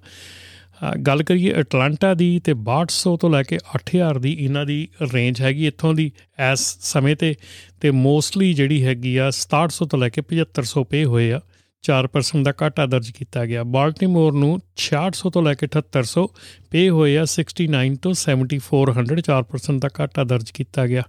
ਗੱਲ 1.07 1.23
ਕਰੀਏ 1.23 1.53
ਅਟਲਾਂਟਾ 1.61 2.15
ਦੀ 2.15 2.41
ਤੇ 2.45 2.55
6200 2.55 3.17
ਤੋਂ 3.17 3.31
ਲੈ 3.31 3.43
ਕੇ 3.43 3.59
8000 3.75 4.19
ਦੀ 4.19 4.33
ਇਹਨਾਂ 4.41 4.67
ਦੀ 4.67 4.89
ਰੇਂਜ 5.15 5.41
ਹੈਗੀ 5.41 5.67
ਇੱਥੋਂ 5.67 5.95
ਦੀ 5.95 6.11
ਐਸ 6.39 6.61
ਸਮੇਂ 6.81 7.17
ਤੇ। 7.17 7.35
ਤੇ 7.81 7.91
ਮੋਸਟਲੀ 7.91 8.55
ਜਿਹੜੀ 8.55 8.85
ਹੈਗੀ 8.85 9.17
ਆ 9.17 9.31
6700 9.31 9.87
ਤੋਂ 9.87 9.99
ਲੈ 9.99 10.09
ਕੇ 10.09 10.23
7500 10.31 10.85
ਪੇ 10.85 11.05
ਹੋਏ 11.05 11.31
ਆ। 11.33 11.41
4% 11.85 12.43
ਦਾ 12.43 12.53
ਘਾਟਾ 12.63 12.87
ਦਰਜ 12.87 13.11
ਕੀਤਾ 13.11 13.47
ਗਿਆ। 13.47 13.63
ਬਾਲਟਿਮੋਰ 13.63 14.33
ਨੂੰ 14.33 14.61
6600 14.77 15.31
ਤੋਂ 15.31 15.43
ਲੈ 15.43 15.55
ਕੇ 15.55 15.67
7800 15.67 16.27
ਪੇ 16.71 16.89
ਹੋਏ 16.89 17.17
ਆ। 17.17 17.25
69 17.33 17.97
ਤੋਂ 18.03 18.13
7400 18.15 19.23
4% 19.23 19.81
ਦਾ 19.81 19.91
ਘਾਟਾ 20.01 20.25
ਦਰਜ 20.25 20.51
ਕੀਤਾ 20.51 20.87
ਗਿਆ। 20.87 21.03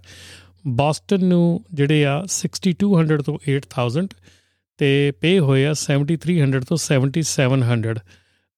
ਬੋਸਟਨ 0.68 1.24
ਨੂੰ 1.24 1.64
ਜਿਹੜੇ 1.74 2.04
ਆ 2.04 2.26
6200 2.26 3.22
ਤੋਂ 3.22 3.38
8000 3.50 4.06
ਤੇ 4.78 5.10
ਪੇ 5.10 5.38
ਹੋਏ 5.38 5.66
ਆ 5.66 5.72
7300 5.72 6.60
ਤੋਂ 6.68 6.76
7700 6.76 7.94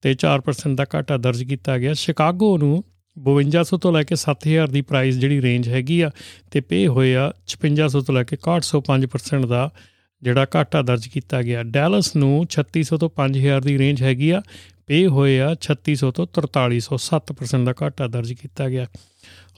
ਤੇ 0.01 0.15
4% 0.25 0.75
ਦਾ 0.75 0.85
ਘਾਟਾ 0.95 1.17
ਦਰਜ 1.17 1.43
ਕੀਤਾ 1.43 1.77
ਗਿਆ। 1.77 1.93
ਸ਼ਿਕਾਗੋ 1.93 2.57
ਨੂੰ 2.57 2.83
5200 3.17 3.77
ਤੋਂ 3.77 3.93
ਲੈ 3.93 4.03
ਕੇ 4.03 4.15
7000 4.15 4.71
ਦੀ 4.71 4.81
ਪ੍ਰਾਈਸ 4.81 5.15
ਜਿਹੜੀ 5.15 5.41
ਰੇਂਜ 5.41 5.69
ਹੈਗੀ 5.69 6.01
ਆ 6.01 6.11
ਤੇ 6.51 6.59
ਪੇ 6.59 6.87
ਹੋਏ 6.87 7.15
ਆ 7.15 7.31
5600 7.47 8.01
ਤੋਂ 8.01 8.15
ਲੈ 8.15 8.23
ਕੇ 8.23 8.37
6105% 8.37 9.47
ਦਾ 9.47 9.73
ਜਿਹੜਾ 10.21 10.47
ਘਾਟਾ 10.55 10.81
ਦਰਜ 10.81 11.07
ਕੀਤਾ 11.07 11.41
ਗਿਆ। 11.41 11.63
ਡੈਲਸ 11.63 12.15
ਨੂੰ 12.15 12.47
3600 12.51 12.97
ਤੋਂ 12.97 13.09
5000 13.09 13.61
ਦੀ 13.61 13.77
ਰੇਂਜ 13.77 14.03
ਹੈਗੀ 14.03 14.29
ਆ। 14.29 14.41
ਪੇ 14.87 15.07
ਹੋਏ 15.07 15.39
ਆ 15.39 15.55
3600 15.61 16.11
ਤੋਂ 16.11 16.27
4300 16.33 16.97
7% 16.97 17.65
ਦਾ 17.65 17.73
ਘਾਟਾ 17.83 18.07
ਦਰਜ 18.07 18.33
ਕੀਤਾ 18.33 18.69
ਗਿਆ। 18.69 18.87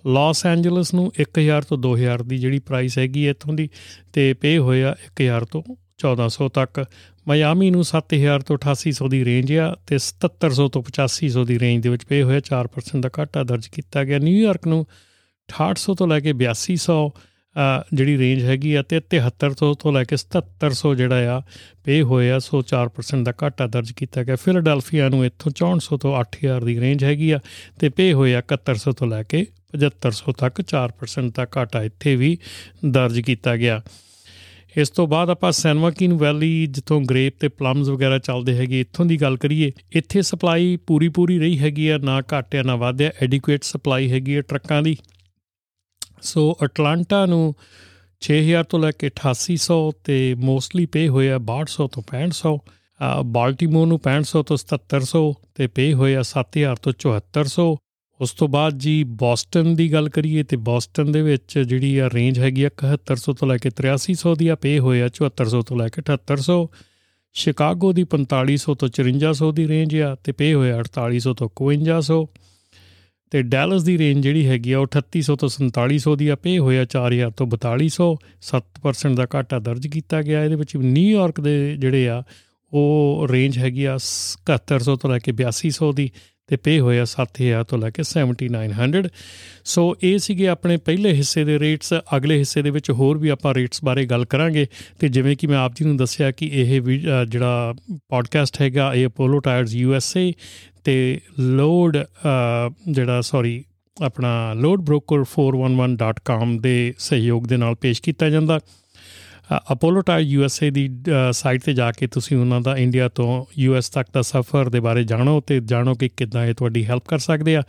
ਲਾਸ 0.07 0.45
ਐਂਜਲਸ 0.45 0.93
ਨੂੰ 0.93 1.11
1000 1.19 1.61
ਤੋਂ 1.69 1.77
2000 1.77 2.23
ਦੀ 2.23 2.37
ਜਿਹੜੀ 2.37 2.59
ਪ੍ਰਾਈਸ 2.59 2.97
ਹੈਗੀ 2.97 3.29
ਇੱਥੋਂ 3.29 3.53
ਦੀ 3.53 3.69
ਤੇ 4.13 4.33
ਪੇ 4.33 4.57
ਹੋਏ 4.57 4.83
ਆ 4.83 4.95
1000 5.15 5.45
ਤੋਂ 5.45 5.63
1400 5.97 6.49
ਤੱਕ। 6.49 6.85
ਮਾਇਆਮੀ 7.27 7.71
ਨੂੰ 7.71 7.83
7000 7.83 8.41
ਤੋਂ 8.41 8.57
8800 8.57 9.07
ਦੀ 9.09 9.25
ਰੇਂਜ 9.25 9.53
ਆ 9.53 9.75
ਤੇ 9.87 9.97
7700 9.99 10.67
ਤੋਂ 10.67 10.81
8500 10.81 11.45
ਦੀ 11.45 11.59
ਰੇਂਜ 11.59 11.83
ਦੇ 11.83 11.89
ਵਿੱਚ 11.89 12.05
ਪੇ 12.05 12.23
ਹੋਇਆ। 12.23 12.39
4% 12.39 13.01
ਦਾ 13.01 13.09
ਘਾਟਾ 13.19 13.43
ਦਰਜ 13.43 13.67
ਕੀਤਾ 13.67 14.03
ਗਿਆ। 14.03 14.19
ਨਿਊਯਾਰਕ 14.19 14.67
ਨੂੰ 14.67 14.85
6800 15.49 15.93
ਤੋਂ 15.93 16.07
ਲੈ 16.07 16.19
ਕੇ 16.19 16.33
8200 16.33 17.11
ਜਿਹੜੀ 17.93 18.17
ਰੇਂਜ 18.17 18.43
ਹੈਗੀ 18.43 18.73
ਆ 18.75 18.81
ਤੇ 18.83 18.99
7300 19.11 19.73
ਤੋਂ 19.79 19.91
ਲੈ 19.93 20.03
ਕੇ 20.03 20.17
7700 20.17 20.93
ਜਿਹੜਾ 20.95 21.31
ਆ 21.31 21.41
ਪੇ 21.83 22.01
ਹੋਇਆ 22.11 22.37
ਸੋ 22.39 22.61
4% 22.67 23.23
ਦਾ 23.23 23.33
ਘਾਟਾ 23.43 23.67
ਦਰਜ 23.67 23.91
ਕੀਤਾ 23.93 24.23
ਗਿਆ। 24.23 24.35
ਫਿਲਾਡੈਲਫੀਆ 24.35 25.09
ਨੂੰ 25.09 25.25
ਇੱਥੋਂ 25.25 25.51
6400 25.57 25.97
ਤੋਂ 25.97 26.13
8000 26.19 26.65
ਦੀ 26.65 26.79
ਰੇਂਜ 26.79 27.03
ਹੈਗੀ 27.03 27.31
ਆ 27.31 27.39
ਤੇ 27.79 27.89
ਪੇ 27.97 28.11
ਹੋਇਆ 28.13 28.41
7100 28.53 28.93
ਤੋਂ 28.93 29.07
ਲੈ 29.07 29.21
ਕੇ 29.25 29.43
7500 29.75 30.37
ਤੱਕ 30.37 30.63
4% 30.69 31.35
ਦਾ 31.35 31.47
ਘਾਟਾ 31.57 31.83
ਇੱਥੇ 31.83 32.15
ਵੀ 32.15 32.37
ਦਰਜ 32.91 33.19
ਕੀਤਾ 33.21 33.55
ਗਿਆ। 33.57 33.81
ਇਸ 34.77 34.89
ਤੋਂ 34.89 35.05
ਬਾਅਦ 35.07 35.29
ਆਪਾਂ 35.29 35.51
ਸੈਨਵਾਕਿਨ 35.51 36.13
ਵੈਲੀ 36.17 36.51
ਜਿੱਥੋਂ 36.67 36.99
ਗ੍ਰੇਪ 37.05 37.39
ਤੇ 37.39 37.47
ਪਲਮਸ 37.47 37.87
ਵਗੈਰਾ 37.89 38.17
ਚੱਲਦੇ 38.19 38.55
ਹੈਗੇ, 38.57 38.79
ਇੱਥੋਂ 38.81 39.05
ਦੀ 39.05 39.17
ਗੱਲ 39.21 39.37
ਕਰੀਏ, 39.37 39.71
ਇੱਥੇ 39.91 40.21
ਸਪਲਾਈ 40.21 40.77
ਪੂਰੀ 40.87 41.09
ਪੂਰੀ 41.09 41.39
ਰਹੀ 41.39 41.57
ਹੈਗੀ 41.59 41.87
ਆ, 41.87 41.97
ਨਾ 41.97 42.19
ਘਟਿਆ 42.33 42.63
ਨਾ 42.63 42.75
ਵਧਿਆ 42.75 43.11
ਐਡਿਕੁਏਟ 43.21 43.63
ਸਪਲਾਈ 43.63 44.11
ਹੈਗੀ 44.11 44.35
ਆ 44.35 44.41
ਟਰੱਕਾਂ 44.41 44.81
ਦੀ। 44.81 44.95
ਸੋ 46.21 46.43
ਅਟਲਾਂਟਾ 46.63 47.25
ਨੂੰ 47.25 47.43
6000 48.21 48.63
ਤੋਂ 48.69 48.79
ਲੈ 48.79 48.91
ਕੇ 48.91 49.09
8800 49.09 49.77
ਤੇ 50.03 50.17
ਮੋਸਟਲੀ 50.39 50.85
ਪੇ 50.85 51.07
ਹੋਇਆ 51.07 51.39
6200 51.45 51.87
ਤੋਂ 51.91 52.03
6500 52.09 52.53
ਬਾਲਟਿਮੋਰ 53.31 53.87
ਨੂੰ 53.87 53.99
6500 54.07 54.43
ਤੋਂ 54.43 54.57
7700 54.63 55.21
ਤੇ 55.55 55.67
ਪੇ 55.77 55.87
ਹੋਇਆ 55.93 56.25
7000 56.31 56.83
ਤੋਂ 56.83 56.93
7400 57.05 57.65
ਉਸ 58.19 58.31
ਤੋਂ 58.31 58.47
ਬਾਅਦ 58.47 58.77
ਜੀ 58.77 58.93
ਬੋਸਟਨ 59.19 59.73
ਦੀ 59.75 59.91
ਗੱਲ 59.93 60.09
ਕਰੀਏ 60.09 60.43
ਤੇ 60.43 60.57
ਬੋਸਟਨ 60.65 61.11
ਦੇ 61.11 61.21
ਵਿੱਚ 61.21 61.57
ਜਿਹੜੀ 61.59 61.97
ਆ 61.97 62.09
ਰੇਂਜ 62.13 62.39
ਹੈਗੀ 62.39 62.63
ਆ 62.63 62.69
7100 62.77 63.33
ਤੋਂ 63.39 63.47
ਲੈ 63.47 63.57
ਕੇ 63.57 63.71
8300 63.77 64.33
ਦੀ 64.37 64.47
ਆ, 64.47 64.55
ਪੇ 64.55 64.73
ਹੋਇਆ 64.79 65.07
7400 65.19 65.61
ਤੋਂ 65.67 65.77
ਲੈ 65.77 65.87
ਕੇ 65.87 66.03
7800 66.11 66.57
ਸ਼ਿਕਾਗੋ 67.35 67.91
ਦੀ 67.93 68.05
4500 68.13 68.75
ਤੋਂ 68.75 68.89
5400 68.99 69.51
ਦੀ 69.53 69.67
ਰੇਂਜ 69.67 69.95
ਆ 70.01 70.15
ਤੇ 70.23 70.31
ਪੇ 70.31 70.53
ਹੋਇਆ 70.53 70.77
4800 70.81 71.33
ਤੋਂ 71.41 71.49
5100 71.57 72.19
ਤੇ 73.31 73.41
ਡੈਲਸ 73.41 73.83
ਦੀ 73.83 73.97
ਰੇਂਜ 73.97 74.23
ਜਿਹੜੀ 74.23 74.47
ਹੈਗੀ 74.47 74.71
ਆ 74.71 74.79
ਉਹ 74.79 74.87
3800 74.87 75.35
ਤੋਂ 75.35 75.49
4700 75.49 76.15
ਦੀ 76.15 76.27
ਆ, 76.27 76.35
ਪੇ 76.35 76.59
ਹੋਇਆ 76.59 76.85
4000 76.85 77.31
ਤੋਂ 77.31 77.47
4200 77.47 78.15
7% 78.41 79.15
ਦਾ 79.15 79.27
ਘਾਟਾ 79.35 79.59
ਦਰਜ 79.59 79.87
ਕੀਤਾ 79.87 80.21
ਗਿਆ। 80.21 80.43
ਇਹਦੇ 80.43 80.55
ਵਿੱਚ 80.55 80.77
ਨਿਊਯਾਰਕ 80.77 81.41
ਦੇ 81.41 81.75
ਜਿਹੜੇ 81.77 82.09
ਆ, 82.09 82.23
ਉਹ 82.73 83.27
ਰੇਂਜ 83.31 83.57
ਹੈਗੀ 83.57 83.85
ਆ 83.85 83.97
7100 83.97 84.95
ਤੋਂ 84.95 85.09
ਲੈ 85.09 85.19
ਕੇ 85.19 85.31
8200 85.31 85.91
ਦੀ। 85.93 86.11
ਤੇ 86.51 86.57
ਪੇ 86.57 86.79
ਹੋਇਆ 86.79 87.05
7000 87.09 87.63
ਤੋਂ 87.63 87.77
ਲੈ 87.77 87.89
ਕੇ 87.89 88.03
7900 88.03 89.09
ਸੋ 89.65 89.95
ਇਹ 90.03 90.17
ਸੀਗੇ 90.17 90.47
ਆਪਣੇ 90.47 90.77
ਪਹਿਲੇ 90.77 91.13
ਹਿੱਸੇ 91.13 91.43
ਦੇ 91.43 91.59
ਰੇਟਸ 91.59 91.93
ਅਗਲੇ 92.17 92.37
ਹਿੱਸੇ 92.37 92.61
ਦੇ 92.61 92.69
ਵਿੱਚ 92.69 92.91
ਹੋਰ 92.91 93.17
ਵੀ 93.17 93.29
ਆਪਾਂ 93.29 93.53
ਰੇਟਸ 93.53 93.83
ਬਾਰੇ 93.83 94.05
ਗੱਲ 94.05 94.25
ਕਰਾਂਗੇ। 94.25 94.67
ਤੇ 94.99 95.09
ਜਿਵੇਂ 95.09 95.37
ਕਿ 95.37 95.47
ਮੈਂ 95.47 95.57
ਆਪ 95.57 95.71
ਜੀ 95.75 95.85
ਨੂੰ 95.85 95.97
ਦੱਸਿਆ 95.97 96.31
ਕਿ 96.31 96.49
ਇਹ 96.53 96.81
ਜਿਹੜਾ 97.25 97.73
ਪੋਡਕਾਸਟ 98.09 98.61
ਹੈਗਾ, 98.61 98.93
ਇਹ 98.93 99.07
Apollo 99.07 99.39
tyres 99.39 99.75
U 99.75 99.93
S 99.93 100.17
A 100.17 100.33
ਤੇ 100.83 101.19
ਲੋਡ 101.39 101.97
ਜਿਹੜਾ 102.91 103.21
ਸੌਰੀ 103.21 103.63
ਆਪਣਾ 104.01 104.53
loadbroker411.com 104.57 106.61
ਦੇ 106.61 106.93
ਸਹਿਯੋਗ 106.99 107.43
ਦੇ 107.43 107.57
ਨਾਲ 107.57 107.75
ਪੇਸ਼ 107.75 108.01
ਕੀਤਾ 108.01 108.29
ਜਾਂਦਾ। 108.29 108.59
Apollo 109.57 110.01
tyre 110.01 110.19
U 110.19 110.43
S 110.43 110.63
A 110.63 110.69
the 110.69 110.89
site 111.31 111.61
ਤੇ 111.61 111.73
ਜਾ 111.73 111.91
ਕੇ 111.91 112.07
ਤੁਸੀਂ 112.07 112.37
ਉਹਨਾਂ 112.37 112.61
ਦਾ 112.61 112.75
ਇੰਡੀਆ 112.77 113.09
ਤੋਂ 113.09 113.45
ਯੂ 113.59 113.75
ਐਸ 113.75 113.89
ਤੱਕ 113.89 114.09
ਦਾ 114.13 114.21
ਸਫ਼ਰ 114.21 114.69
ਦੇ 114.69 114.79
ਬਾਰੇ 114.79 115.03
ਜਾਣੋ 115.03 115.39
ਤੇ 115.41 115.59
ਜਾਣੋ 115.59 115.93
ਕਿ 115.93 116.09
ਕਿੱਦਾਂ 116.17 116.45
ਇਹ 116.45 116.53
ਤੁਹਾਡੀ 116.53 116.85
ਹੈਲਪ 116.85 117.03
ਕਰ 117.07 117.19
ਸਕਦੇ 117.19 117.55
ਆ। 117.55 117.63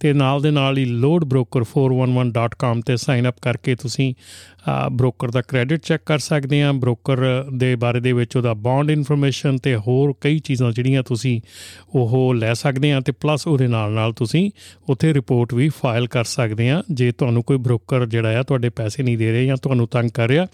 ਤੇ 0.00 0.12
ਨਾਲ 0.12 0.40
ਦੇ 0.42 0.50
ਨਾਲ 0.50 0.78
ਹੀ 0.78 0.84
loadbroker411.com 1.04 2.80
ਤੇ 2.86 2.96
ਸਾਈਨ 2.96 3.28
ਅਪ 3.28 3.36
ਕਰਕੇ 3.42 3.74
ਤੁਸੀਂ 3.74 4.14
ਬ੍ਰੋਕਰ 4.92 5.30
ਦਾ 5.30 5.40
ਕ੍ਰੈਡਿਟ 5.40 5.80
ਚੈੱਕ 5.84 6.02
ਕਰ 6.06 6.18
ਸਕਦੇ 6.18 6.62
ਆ। 6.62 6.72
ਬ੍ਰੋਕਰ 6.72 7.44
ਦੇ 7.56 7.74
ਬਾਰੇ 7.76 8.00
ਦੇ 8.00 8.12
ਵਿੱਚ 8.12 8.36
ਉਹਦਾ 8.36 8.54
ਬੌਂਡ 8.54 8.90
ਇਨਫੋਰਮੇਸ਼ਨ 8.90 9.56
ਤੇ 9.56 9.76
ਹੋਰ 9.76 10.12
ਕਈ 10.20 10.38
ਚੀਜ਼ਾਂ 10.38 10.72
ਜਿਹੜੀਆਂ 10.72 11.02
ਤੁਸੀਂ 11.02 11.40
ਉਹ 11.94 12.34
ਲੈ 12.34 12.52
ਸਕਦੇ 12.54 12.92
ਆ 12.92 13.00
ਤੇ 13.00 13.12
ਪਲੱਸ 13.12 13.46
ਉਹਦੇ 13.46 13.66
ਨਾਲ 13.66 13.92
ਨਾਲ 13.92 14.12
ਤੁਸੀਂ 14.12 14.50
ਉੱਥੇ 14.88 15.14
ਰਿਪੋਰਟ 15.14 15.54
ਵੀ 15.54 15.68
ਫਾਈਲ 15.68 16.06
ਕਰ 16.06 16.24
ਸਕਦੇ 16.24 16.70
ਆ। 16.70 16.82
ਜੇ 16.92 17.12
ਤੁਹਾਨੂੰ 17.12 17.42
ਕੋਈ 17.42 17.58
ਬ੍ਰੋਕਰ 17.58 18.06
ਜਿਹੜਾ 18.06 18.38
ਆ, 18.38 18.42
ਤੁਹਾਡੇ 18.42 18.68
ਪੈਸੇ 18.68 19.02
ਨਹੀਂ 19.02 19.18
ਦੇ 19.18 19.32
ਰਿਹਾ 19.32 19.44
ਜਾਂ 19.44 19.56
ਤੁਹਾਨੂੰ 19.56 19.88
ਤੰਗ 19.88 20.10
ਕਰ 20.10 20.28
ਰਿਹਾ 20.28 20.46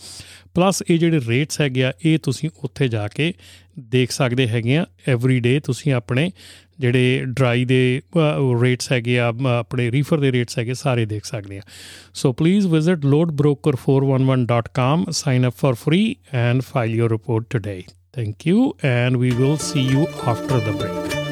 ਪਲੱਸ 0.55 0.74
ਇਹ 0.91 0.99
ਜਿਹੜੇ 0.99 1.21
ਰੇਟਸ 1.29 1.61
ਹੈਗੇ 1.61 1.85
ਆ, 1.85 1.93
ਇਹ 2.05 2.19
ਤੁਸੀਂ 2.23 2.51
ਉੱਥੇ 2.65 2.89
ਜਾ 2.89 3.09
ਕੇ 3.09 3.33
ਦੇਖ 3.81 4.11
ਸਕਦੇ 4.11 4.49
ਹੈਗੇ 4.49 4.77
ਆ। 4.77 4.87
ਐਵਰੀ 5.09 5.41
ਡੇ 5.41 5.61
ਤੁਸੀਂ 5.61 5.93
ਆਪਣੇ 5.93 6.33
ਜਿਹੜੇ 6.81 7.21
ਡਰਾਈ 7.25 7.65
ਦੇ 7.65 8.03
ਰੇਟਸ 8.63 8.93
ਹੈਗੇ 8.93 9.19
ਆ 9.19 9.33
ਆਪਣੇ 9.59 9.91
ਰੀਫਰ 9.91 10.21
ਦੇ 10.21 10.33
ਰੇਟਸ 10.33 10.59
ਹੈਗੇ 10.59 10.75
ਸਾਰੇ 10.75 11.07
ਦੇਖ 11.07 11.25
ਸਕਦੇ 11.25 11.59
ਆ। 11.59 11.63
So 12.15 12.33
please 12.33 12.67
visit 12.67 13.07
loadbroker411.com 13.07 15.11
sign 15.11 15.49
up 15.49 15.55
for 15.65 15.75
free 15.75 16.17
and 16.35 16.63
file 16.63 16.95
your 16.95 17.11
report 17.11 17.47
today 17.51 17.83
thank 18.13 18.47
you 18.47 18.75
and 18.85 19.17
we 19.17 19.31
will 19.31 19.57
see 19.61 19.81
you 19.81 20.07
after 20.27 20.61
the 20.61 20.71
break 20.71 21.24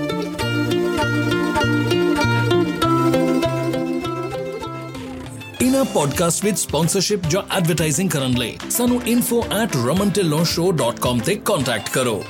ਇਨਾ 5.72 5.82
ਪੋਡਕਾਸਟ 5.82 6.44
ਵਿਦ 6.44 6.56
ਸਪਾਂਸਰਸ਼ਿਪ 6.56 7.20
ਜਾਂ 7.28 7.56
ਐਡਵਰਟਾਈਜ਼ਿੰਗ 7.56 8.10
ਕਰਨ 8.10 8.30
ਲਈ 8.30 8.58
ਸਾਨੂੰ 8.70 9.02
info@ramantellonshow.com 9.12 11.24
ਤੇ 11.24 11.34
ਕੰਟੈਕਟ 11.34 11.88
ਕਰੋ। 11.88 12.24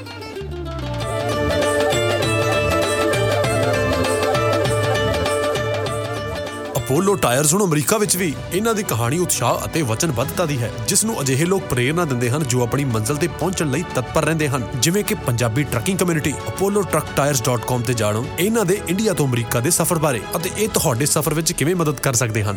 ਅਪੋਲੋ 6.76 7.14
ਟਾਇਰਸ 7.14 7.54
ਹੁਣ 7.54 7.64
America 7.64 7.98
ਵਿੱਚ 7.98 8.16
ਵੀ 8.16 8.34
ਇਹਨਾਂ 8.52 8.74
ਦੀ 8.74 8.82
ਕਹਾਣੀ 8.82 9.18
ਉਤਸ਼ਾਹ 9.18 9.66
ਅਤੇ 9.66 9.82
ਵਚਨਬੱਧਤਾ 9.82 10.46
ਦੀ 10.46 10.58
ਹੈ 10.58 10.70
ਜਿਸ 10.88 11.04
ਨੂੰ 11.04 11.20
ਅਜਿਹੇ 11.20 11.44
ਲੋਕ 11.44 11.62
ਪ੍ਰੇਰਣਾ 11.62 12.04
ਦਿੰਦੇ 12.04 12.30
ਹਨ 12.30 12.42
ਜੋ 12.42 12.62
ਆਪਣੀ 12.62 12.84
ਮੰਜ਼ਿਲ 12.84 13.16
ਤੇ 13.16 13.28
ਪਹੁੰਚਣ 13.28 13.70
ਲਈ 13.70 13.84
ਤਤਪਰ 13.94 14.24
ਰਹਿੰਦੇ 14.24 14.48
ਹਨ। 14.48 14.68
ਜਿਵੇਂ 14.76 15.04
ਕਿ 15.04 15.14
ਪੰਜਾਬੀ 15.14 15.62
ਟਰੱਕਿੰਗ 15.62 15.98
ਕਮਿਊਨਿਟੀ 15.98 16.32
apolloTruckTires.com 16.32 17.86
ਤੇ 17.86 17.94
ਜਾਣੋ। 17.94 18.26
ਇਹਨਾਂ 18.38 18.64
ਦੇ 18.64 18.80
ਇੰਡੀਆ 18.88 19.12
ਤੋਂ 19.12 19.26
ਅਮਰੀਕਾ 19.26 19.60
ਦੇ 19.60 19.70
ਸਫ਼ਰ 19.70 19.98
ਬਾਰੇ 19.98 20.20
ਅਤੇ 20.36 20.50
ਇਹ 20.58 20.68
ਤੁਹਾਡੇ 20.68 21.06
ਸਫ਼ਰ 21.06 21.34
ਵਿੱਚ 21.34 21.52
ਕਿਵੇਂ 21.52 21.76
ਮਦਦ 21.76 22.00
ਕਰ 22.00 22.12
ਸਕਦੇ 22.12 22.42
ਹਨ? 22.42 22.56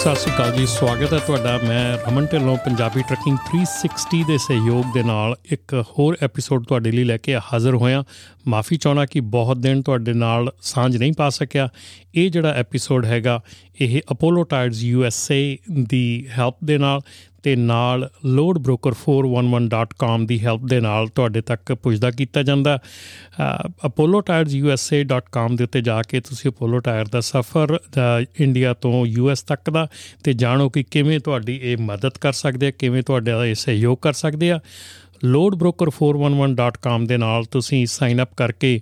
ਸਤਿ 0.00 0.16
ਸ਼੍ਰੀ 0.16 0.34
ਅਕਾਲ 0.34 0.52
ਜੀ, 0.52 0.66
ਸਵਾਗਤ 0.66 1.12
ਹੈ 1.12 1.18
ਤੁਹਾਡਾ। 1.18 1.60
ਮੈਂ 1.64 1.98
ਰਮਨ 1.98 2.26
ਢਿੱਲੋਂ, 2.26 2.56
ਪੰਜਾਬੀ 2.56 3.02
ਟਰੱਕਿੰਗ 3.02 3.36
360 3.36 4.24
ਦੇ 4.24 4.38
ਸਹਿਯੋਗ 4.38 4.84
ਦੇ 4.94 5.02
ਨਾਲ 5.02 5.34
ਇੱਕ 5.52 5.84
ਹੋਰ 5.90 6.16
ਐਪੀਸੋਡ 6.22 6.66
ਤੁਹਾਡੇ 6.66 6.92
ਲਈ 6.92 7.04
ਲੈ 7.04 7.16
ਕੇ 7.16 7.36
ਹਾਜ਼ਰ 7.36 7.74
ਹੋਇਆ। 7.74 8.04
ਮਾਫੀ 8.48 8.76
ਚਾਹਣਾ 8.76 9.06
ਕਿ 9.06 9.20
ਬਹੁਤ 9.20 9.58
ਦਿਨ 9.58 9.82
ਤੁਹਾਡੇ 9.82 10.12
ਨਾਲ 10.12 10.52
ਸਾਂਝ 10.62 10.96
ਨਹੀਂ 10.96 11.12
ਪਾ 11.12 11.28
ਸਕਿਆ। 11.28 11.68
ਇਹ 12.14 12.30
ਜਿਹੜਾ 12.30 12.48
ਐਪੀਸੋਡ 12.48 13.04
ਹੈਗਾ, 13.04 13.40
ਇਹ 13.80 14.00
Apollo 14.12 14.42
tyres 14.42 14.82
U 14.82 15.04
S 15.04 15.30
A 15.30 15.56
ਦੀ 15.82 16.26
ਹੈਲਪ 16.38 16.56
ਦੇ 16.64 16.78
ਨਾਲ 16.78 17.00
ਤੇ 17.42 17.56
ਨਾਲ 17.56 18.10
loadbroker411.com 18.30 20.26
ਦੀ 20.26 20.44
ਹੈਲਪ 20.44 20.64
ਦੇ 20.64 20.80
ਨਾਲ 20.80 21.08
ਤੁਹਾਡੇ 21.08 21.40
ਤੱਕ 21.40 21.72
ਪੁੱਜਦਾ 21.72 22.10
ਕੀਤਾ 22.10 22.42
ਜਾਂਦਾ। 22.42 22.78
apollotiresusa.com 23.86 25.56
ਦੇ 25.56 25.64
ਉੱਤੇ 25.64 25.80
ਜਾ 25.80 26.02
ਕੇ 26.02 26.20
ਤੁਸੀਂ 26.20 26.50
ਅਪੋਲੋ 26.50 26.78
ਟਾਇਰ 26.78 27.06
ਦਾ 27.12 27.20
ਸਫ਼ਰ 27.20 27.78
ਇੰਡੀਆ 28.40 28.74
ਤੋਂ 28.74 29.06
ਯੂਐਸ 29.06 29.42
ਤੱਕ 29.42 29.70
ਦਾ 29.70 29.88
ਤੇ 30.24 30.32
ਜਾਣੋ 30.32 30.68
ਕਿ 30.68 30.82
ਕਿਵੇਂ 30.82 31.20
ਤੁਹਾਡੀ 31.20 31.60
ਇਹ 31.62 31.76
ਮਦਦ 31.80 32.12
ਕਰ 32.20 32.32
ਸਕਦੇ 32.32 32.66
ਆ, 32.66 32.70
ਕਿਵੇਂ 32.70 33.02
ਤੁਹਾਡਾ 33.02 33.46
ਇਹ 33.46 33.54
ਸਹਿਯੋਗ 33.54 33.98
ਕਰ 34.02 34.12
ਸਕਦੇ 34.12 34.50
ਆ। 34.50 34.60
loadbroker411.com 35.26 37.06
ਦੇ 37.06 37.16
ਨਾਲ 37.16 37.44
ਤੁਸੀਂ 37.44 37.86
ਸਾਈਨ 37.86 38.22
ਅਪ 38.22 38.28
ਕਰਕੇ 38.36 38.80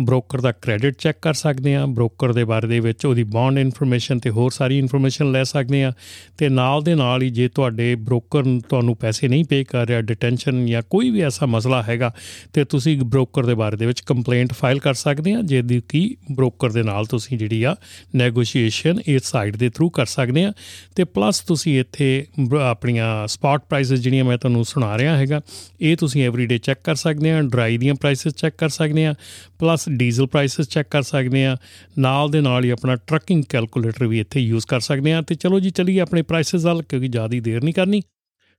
ਬ੍ਰੋਕਰ 0.00 0.40
ਦਾ 0.40 0.52
ਕ੍ਰੈਡਿਟ 0.52 0.94
ਚੈੱਕ 0.98 1.18
ਕਰ 1.22 1.34
ਸਕਦੇ 1.34 1.74
ਆ 1.74 1.86
ਬ੍ਰੋਕਰ 1.86 2.32
ਦੇ 2.32 2.44
ਬਾਰੇ 2.44 2.66
ਦੇ 2.68 2.80
ਵਿੱਚ 2.80 3.06
ਉਹਦੀ 3.06 3.22
ਬੌਂਡ 3.22 3.58
ਇਨਫੋਰਮੇਸ਼ਨ 3.58 4.18
ਤੇ 4.18 4.30
ਹੋਰ 4.30 4.50
ਸਾਰੀ 4.50 4.78
ਇਨਫੋਰਮੇਸ਼ਨ 4.78 5.32
ਲੈ 5.32 5.42
ਸਕਦੇ 5.42 5.84
ਆ 5.84 5.92
ਤੇ 6.38 6.48
ਨਾਲ 6.48 6.82
ਦੇ 6.82 6.94
ਨਾਲ 6.94 7.22
ਹੀ 7.22 7.30
ਜੇ 7.30 7.48
ਤੁਹਾਡੇ 7.48 7.94
ਬ੍ਰੋਕਰ 7.94 8.44
ਤੁਹਾਨੂੰ 8.68 8.96
ਪੈਸੇ 8.96 9.28
ਨਹੀਂ 9.28 9.44
ਪੇ 9.44 9.64
ਕਰ 9.64 9.86
ਰਿਹਾ 9.86 10.00
ਡਿਟੈਂਸ਼ਨ 10.00 10.66
ਜਾਂ 10.66 10.82
ਕੋਈ 10.90 11.10
ਵੀ 11.10 11.20
ਐਸਾ 11.20 11.46
ਮਸਲਾ 11.46 11.82
ਹੈਗਾ 11.82 12.12
ਤੇ 12.52 12.64
ਤੁਸੀਂ 12.64 12.98
ਬ੍ਰੋਕਰ 13.04 13.46
ਦੇ 13.46 13.54
ਬਾਰੇ 13.54 13.76
ਦੇ 13.76 13.86
ਵਿੱਚ 13.86 14.00
ਕੰਪਲੇਂਟ 14.00 14.52
ਫਾਈਲ 14.52 14.78
ਕਰ 14.78 14.94
ਸਕਦੇ 14.94 15.34
ਆ 15.34 15.40
ਜਿਹਦੀ 15.42 15.82
ਕੀ 15.88 16.16
ਬ੍ਰੋਕਰ 16.32 16.70
ਦੇ 16.70 16.82
ਨਾਲ 16.82 17.06
ਤੁਸੀਂ 17.06 17.38
ਜਿਹੜੀ 17.38 17.62
ਆ 17.62 17.76
ਨੈਗੋਸ਼ੀਏਸ਼ਨ 18.16 18.98
ਇਸ 19.06 19.22
ਸਾਈਟ 19.24 19.56
ਦੇ 19.56 19.70
ਥਰੂ 19.70 19.90
ਕਰ 19.90 20.06
ਸਕਦੇ 20.06 20.44
ਆ 20.44 20.52
ਤੇ 20.96 21.04
ਪਲੱਸ 21.04 21.40
ਤੁਸੀਂ 21.40 21.80
ਇੱਥੇ 21.80 22.26
ਆਪਣੀਆਂ 22.60 23.26
ਸਪਾਟ 23.28 23.64
ਪ੍ਰਾਈਸਸ 23.68 23.98
ਜਿਹੜੀਆਂ 24.00 24.24
ਮੈਂ 24.24 24.38
ਤੁਹਾਨੂੰ 24.38 24.64
ਸੁਣਾ 24.64 24.98
ਰਿਹਾ 24.98 25.16
ਹੈਗਾ, 25.16 25.40
ਇਹ 25.80 25.96
ਤੁਸੀਂ 25.96 26.24
ਐਵਰੀਡੇ 26.24 26.58
ਚੈੱਕ 26.58 26.80
ਕਰ 26.84 26.94
ਸਕਦੇ 26.94 27.30
ਆ 27.30 27.40
ਡਰਾਈ 27.42 27.78
ਦੀਆਂ 27.78 27.94
ਪ੍ਰਾਈਸਸ 27.94 28.34
ਚੈੱਕ 28.34 28.54
ਕਰ 28.58 28.68
ਸਕਦੇ 28.68 29.06
ਆ 29.06 29.14
ਪਲੱਸ 29.58 29.88
ਡੀਜ਼ਲ 29.90 30.26
ਪ੍ਰਾਈਸਸ 30.26 30.68
ਚੈੱਕ 30.68 30.88
ਕਰ 30.90 31.02
ਸਕਦੇ 31.02 31.46
ਆ 31.46 31.56
ਨਾਲ 31.98 32.30
ਦੇ 32.30 32.40
ਨਾਲ 32.40 32.64
ਹੀ 32.64 32.70
ਆਪਣਾ 32.70 32.96
ਟਰੱਕਿੰਗ 32.96 33.44
ਕੈਲਕੂਲੇਟਰ 33.48 34.06
ਵੀ 34.06 34.20
ਇੱਥੇ 34.20 34.40
ਯੂਜ਼ 34.40 34.66
ਕਰ 34.66 34.80
ਸਕਦੇ 34.80 35.12
ਆ 35.12 35.22
ਤੇ 35.22 35.34
ਚਲੋ 35.34 35.60
ਜੀ, 35.60 35.70
ਚਲੀਏ 35.70 36.00
ਆਪਣੇ 36.00 36.22
ਪ੍ਰਾਈਸਸ 36.22 36.64
ਵੱਲ, 36.64 36.82
ਕਿਉਂਕਿ 36.82 37.08
ਜ਼ਿਆਦਾ 37.08 37.40
ਦੇਰ 37.40 37.64
ਨਹੀਂ 37.64 37.74
ਕਰਨੀ। 37.74 38.02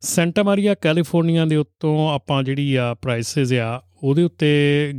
ਸੈਂਟਾ 0.01 0.43
ਮਾਰੀਆ 0.43 0.73
ਕੈਲੀਫੋਰਨੀਆ 0.73 1.45
ਦੇ 1.45 1.55
ਉੱਤੋਂ 1.55 2.13
ਆਪਾਂ 2.13 2.43
ਜਿਹੜੀ 2.43 2.75
ਆ 2.75 2.93
ਪ੍ਰਾਈਸਸ 2.93 3.53
ਆ 3.53 3.81
ਉਹਦੇ 4.03 4.23
ਉੱਤੇ 4.23 4.49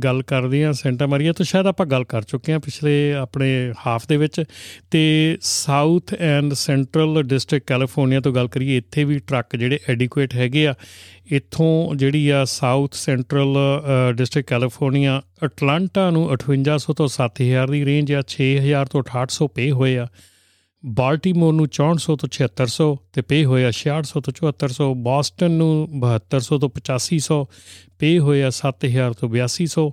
ਗੱਲ 0.03 0.21
ਕਰਦੇ 0.21 0.63
ਆ 0.65 0.71
ਸੈਂਟਾ 0.71 1.05
ਮਾਰੀਆ 1.07 1.33
ਤੋਂ 1.33 1.45
ਸ਼ਾਇਦ 1.45 1.67
ਆਪਾਂ 1.67 1.85
ਗੱਲ 1.85 2.03
ਕਰ 2.03 2.21
ਚੁੱਕੇ 2.21 2.53
ਆ 2.53 2.59
ਪਿਛਲੇ 2.59 3.13
ਆਪਣੇ 3.13 3.73
ਹਾਫ 3.87 4.07
ਦੇ 4.07 4.17
ਵਿੱਚ। 4.17 4.43
ਤੇ 4.91 5.37
south 5.41 6.13
and 6.13 6.53
central 6.53 7.23
district 7.23 7.67
California 7.67 8.19
ਤੋਂ 8.19 8.31
ਗੱਲ 8.31 8.47
ਕਰੀਏ, 8.47 8.77
ਇੱਥੇ 8.77 9.03
ਵੀ 9.03 9.19
ਟਰੱਕ 9.19 9.55
ਜਿਹੜੇ 9.55 9.79
ਐਡਿਕੁਏਟ 9.89 10.35
ਹੈਗੇ 10.35 10.67
ਆ। 10.67 10.73
ਇੱਥੋਂ 11.31 11.95
ਜਿਹੜੀ 11.95 12.29
ਆ 12.29 12.45
south 12.45 12.93
central 12.93 13.57
district 14.15 14.49
California, 14.49 15.21
Atlanta 15.45 16.09
ਨੂੰ 16.09 16.29
5800 16.33 16.93
ਤੋਂ 16.93 17.07
7000 17.07 17.71
ਦੀ 17.71 17.85
ਰੇਂਜ 17.85 18.13
ਆ 18.13 18.21
6000 18.27 18.85
ਤੋਂ 18.85 19.03
6800 19.03 19.47
ਪੇ 19.47 19.71
ਹੋਏ 19.71 19.97
ਆ। 19.97 20.07
ਬਾਲਟਿਮੋਰ 20.83 21.53
ਨੂੰ 21.53 21.67
6400 21.75 22.15
ਤੋਂ 22.21 22.27
7600 22.37 22.85
ਤੇ 23.13 23.21
ਪੇ 23.21 23.37
ਹੋਇਆ 23.45 23.67
6600 23.75 24.21
ਤੋਂ 24.21 24.33
7400 24.39 24.87
ਬੋਸਟਨ 25.03 25.51
ਨੂੰ 25.51 25.69
7200 25.99 26.57
ਤੋਂ 26.63 26.69
8500 26.77 27.37
ਪੇ 27.99 28.09
ਹੋਇਆ 28.19 28.49
7000 28.57 29.13
ਤੋਂ 29.19 29.29
8200 29.35 29.85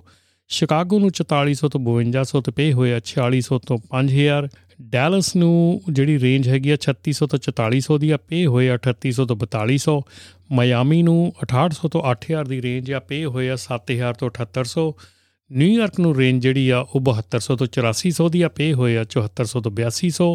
ਸ਼ਿਕਾਗੋ 0.49 0.99
ਨੂੰ 0.99 1.11
4400 1.19 1.69
ਤੋਂ 1.69 1.81
5200 1.85 2.41
ਤੇ 2.41 2.51
ਪੇ 2.51 2.65
ਹੋਇਆ 2.73 2.97
4600 3.11 3.59
ਤੋਂ 3.67 3.77
5000 3.93 4.49
ਡੈਲਸ 4.81 5.35
ਨੂੰ 5.35 5.53
ਜਿਹੜੀ 5.89 6.17
ਰੇਂਜ 6.19 6.49
ਹੈਗੀ 6.49 6.73
ਆ 6.75 6.77
3600 6.85 7.27
ਤੋਂ 7.33 7.39
4400 7.47 7.97
ਦੀ 7.97 8.09
ਆ 8.11 8.17
ਪੇ 8.17 8.45
ਹੋਇਆ 8.45 8.77
3800 8.87 9.25
ਤੋਂ 9.25 9.37
4200 9.45 9.95
ਮਾਇਆਮੀ 10.51 11.01
ਨੂੰ 11.03 11.17
6800 11.43 11.91
ਤੋਂ 11.91 12.01
8000 12.13 12.49
ਦੀ 12.49 12.61
ਰੇਂਜ 12.61 12.91
ਆ 12.93 12.99
ਪੇ 13.11 13.25
ਹੋਇਆ 13.25 13.55
7000 13.65 14.17
ਤੋਂ 14.19 14.29
7800 14.39 14.85
ਨਿਊਯਾਰਕ 15.51 15.99
ਨੂੰ 15.99 16.15
ਰੇਂਜ 16.15 16.41
ਜਿਹੜੀ 16.41 16.69
ਆ 16.69 16.79
ਉਹ 16.79 17.01
7200 17.11 17.55
ਤੋਂ 17.55 17.67
8400 17.67 18.27
ਦੀ 18.29 18.41
ਆ 18.41 18.49
ਪੇ 18.49 18.73
ਹੋਇਆ 18.73 19.05
7400 19.15 19.61
ਤੋਂ 19.61 19.71
8200 19.77 20.27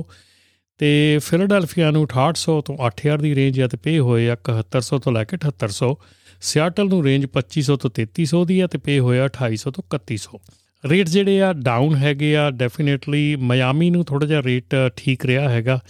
ਤੇ 0.79 1.19
ਫਿਲਾਡੈਲਫੀਆ 1.25 1.91
ਨੂੰ 1.91 2.07
6800 2.15 2.61
ਤੋਂ 2.65 2.77
8000 2.89 3.23
ਦੀ 3.23 3.35
ਰੇਂਜ 3.35 3.61
ਆ 3.61 3.67
ਤੇ 3.67 3.77
ਪੇ 3.77 3.99
ਹੋਏ 3.99 4.29
ਆ 4.29 4.37
7100 4.51 4.99
ਤੋਂ 4.99 5.13
ਲੈ 5.13 5.25
ਕੇ 5.25 5.37
7800 5.37 5.95
ਸਿਆਟਲ 6.41 6.89
ਨੂੰ 6.89 7.05
ਰੇਂਜ 7.05 7.27
2500 7.27 7.77
ਤੋਂ 7.77 7.91
3300 8.01 8.45
ਦੀ 8.45 8.61
ਆ 8.61 8.67
ਤੇ 8.67 8.79
ਪੇ 8.79 8.99
ਹੋਇਆ 8.99 9.29
2800 9.37 9.73
ਤੋਂ 9.75 9.85
3100 9.97 10.41
ਰੇਟ 10.85 11.09
ਜਿਹੜੇ 11.09 11.43
ਆ 11.43 11.53
ਡਾਊਨ 11.53 11.97
ਹੈਗੇ 11.97 12.37
ਆ 12.37 12.51
ਡੈਫੀਨਿਟਲੀ 12.51 13.37
ਮਿਆਮੀ 13.37 13.91
ਨੂੰ 13.91 14.05
ਥੋੜਾ 14.05 14.27
ਜਿਹਾ 14.27 14.43
ਰੇਟ 14.43 14.75
ਠੀਕ 14.97 15.27
ਰਿਹਾ 15.27 15.49
ਹੈਗਾ। 15.49 15.81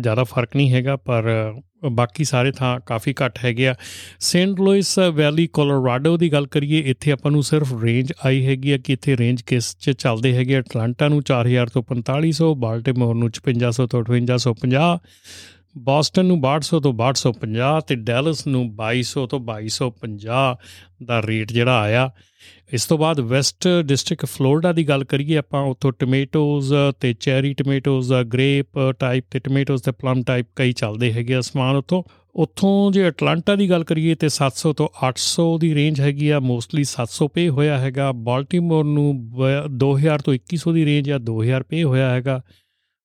ਜ਼ਿਆਦਾ 0.00 0.24
ਫ਼ਰਕ 0.24 0.56
ਨਹੀਂ 0.56 0.72
ਹੈਗਾ, 0.72 0.96
ਪਰ 0.96 1.54
ਬਾਕੀ 1.92 2.24
ਸਾਰੇ 2.24 2.50
ਥਾਂ 2.52 2.78
ਕਾਫੀ 2.80 3.14
ਘੱਟ 3.22 3.38
ਹੈਗੇ 3.44 3.66
ਆ। 3.68 3.74
ਸੇਂਟ 4.20 4.60
ਲੂਇਸ 4.60 4.98
ਵੈਲੀ 5.14 5.46
ਕੋਲੋਰਾਡੋ 5.46 6.16
ਦੀ 6.16 6.32
ਗੱਲ 6.32 6.46
ਕਰੀਏ, 6.46 6.78
ਇੱਥੇ 6.90 7.12
ਆਪਾਂ 7.12 7.30
ਨੂੰ 7.30 7.42
ਸਿਰਫ 7.42 7.72
ਰੇਂਜ 7.82 8.12
ਆਈ 8.24 8.44
ਹੈਗੀ 8.46 8.72
ਆ 8.72 8.78
ਕਿ 8.78 8.92
ਇੱਥੇ 8.92 9.16
ਰੇਂਜ 9.16 9.42
ਕਿਸ 9.42 9.76
'ਚ 9.76 9.90
ਚੱਲਦੇ 9.90 10.34
ਹੈਗੇ 10.36 10.58
ਅਟਲਾਂਟਾ 10.58 11.08
ਨੂੰ 11.08 11.22
4000 11.22 11.70
ਤੋਂ 11.72 11.82
4500 11.82 12.52
ਬਾਲਟਿਮੋਰ 12.58 13.14
ਨੂੰ 13.14 13.30
5500 13.38 13.86
ਤੋਂ 13.86 14.04
5850 14.04 14.98
ਬੋਸਟਨ 15.78 16.26
ਨੂੰ 16.26 16.38
6200 16.38 16.78
ਤੋਂ 16.80 16.92
6250 16.96 17.68
ਤੇ 17.86 17.94
ਡੈਲਸ 18.08 18.46
ਨੂੰ 18.46 18.62
2200 18.80 19.26
ਤੋਂ 19.26 19.38
2250 19.46 20.40
ਦਾ 21.04 21.20
ਰੇਟ 21.26 21.52
ਜਿਹੜਾ 21.52 21.78
ਆਇਆ। 21.80 22.02
ਇਸ 22.72 22.84
ਤੋਂ 22.86 22.96
ਬਾਅਦ 22.98 23.18
ਵੈਸਟ 23.20 23.68
ਡਿਸਟ੍ਰਿਕਟ 23.84 24.26
ਫਲੋਰੀਡਾ 24.26 24.72
ਦੀ 24.72 24.88
ਗੱਲ 24.88 25.02
ਕਰੀਏ, 25.04 25.36
ਆਪਾਂ 25.36 25.62
ਉੱਥੋਂ 25.62 25.90
ਟੋਮੇਟੋਜ਼ 25.92 26.72
ਤੇ 27.00 27.12
ਚੈਰੀ 27.20 27.52
ਟੋਮੇਟੋਜ਼, 27.54 28.12
ਗ੍ਰੇਪ 28.32 28.78
ਟਾਈਪ 28.98 29.24
ਤੇ 29.30 29.38
ਟੋਮੇਟੋਜ਼ 29.38 29.82
ਤੇ 29.82 29.92
ਪਲਮ 29.92 30.22
ਟਾਈਪ 30.22 30.46
ਕਈ 30.56 30.72
ਚੱਲਦੇ 30.72 31.12
ਹੈਗੇ 31.12 31.38
ਅਸਮਾਨ 31.38 31.76
ਉੱਥੋਂ। 31.76 32.02
ਉੱਥੋਂ 32.34 32.92
ਜੇ 32.92 33.08
ਅਟਲਾਂਟਾ 33.08 33.56
ਦੀ 33.56 33.68
ਗੱਲ 33.70 33.84
ਕਰੀਏ 33.84 34.14
ਤੇ 34.14 34.28
700 34.28 34.72
ਤੋਂ 34.72 34.88
800 35.02 35.46
ਦੀ 35.58 35.74
ਰੇਂਜ 35.74 36.00
ਹੈਗੀ 36.00 36.28
ਆ 36.28 36.40
ਮੋਸਟਲੀ 36.40 36.84
700 36.84 37.28
ਪੇ 37.34 37.48
ਹੋਇਆ 37.48 37.78
ਹੈਗਾ। 37.78 38.10
ਬਾਲਟਿਮੋਰ 38.12 38.84
ਨੂੰ 38.84 39.30
2000 39.76 40.22
ਤੋਂ 40.22 40.34
2100 40.34 40.72
ਦੀ 40.72 40.84
ਰੇਂਜ 40.84 41.10
ਆ 41.10 41.18
2000 41.30 41.62
ਪੇ 41.62 41.82
ਹੋਇਆ 41.82 42.10
ਹੈਗਾ। 42.10 42.40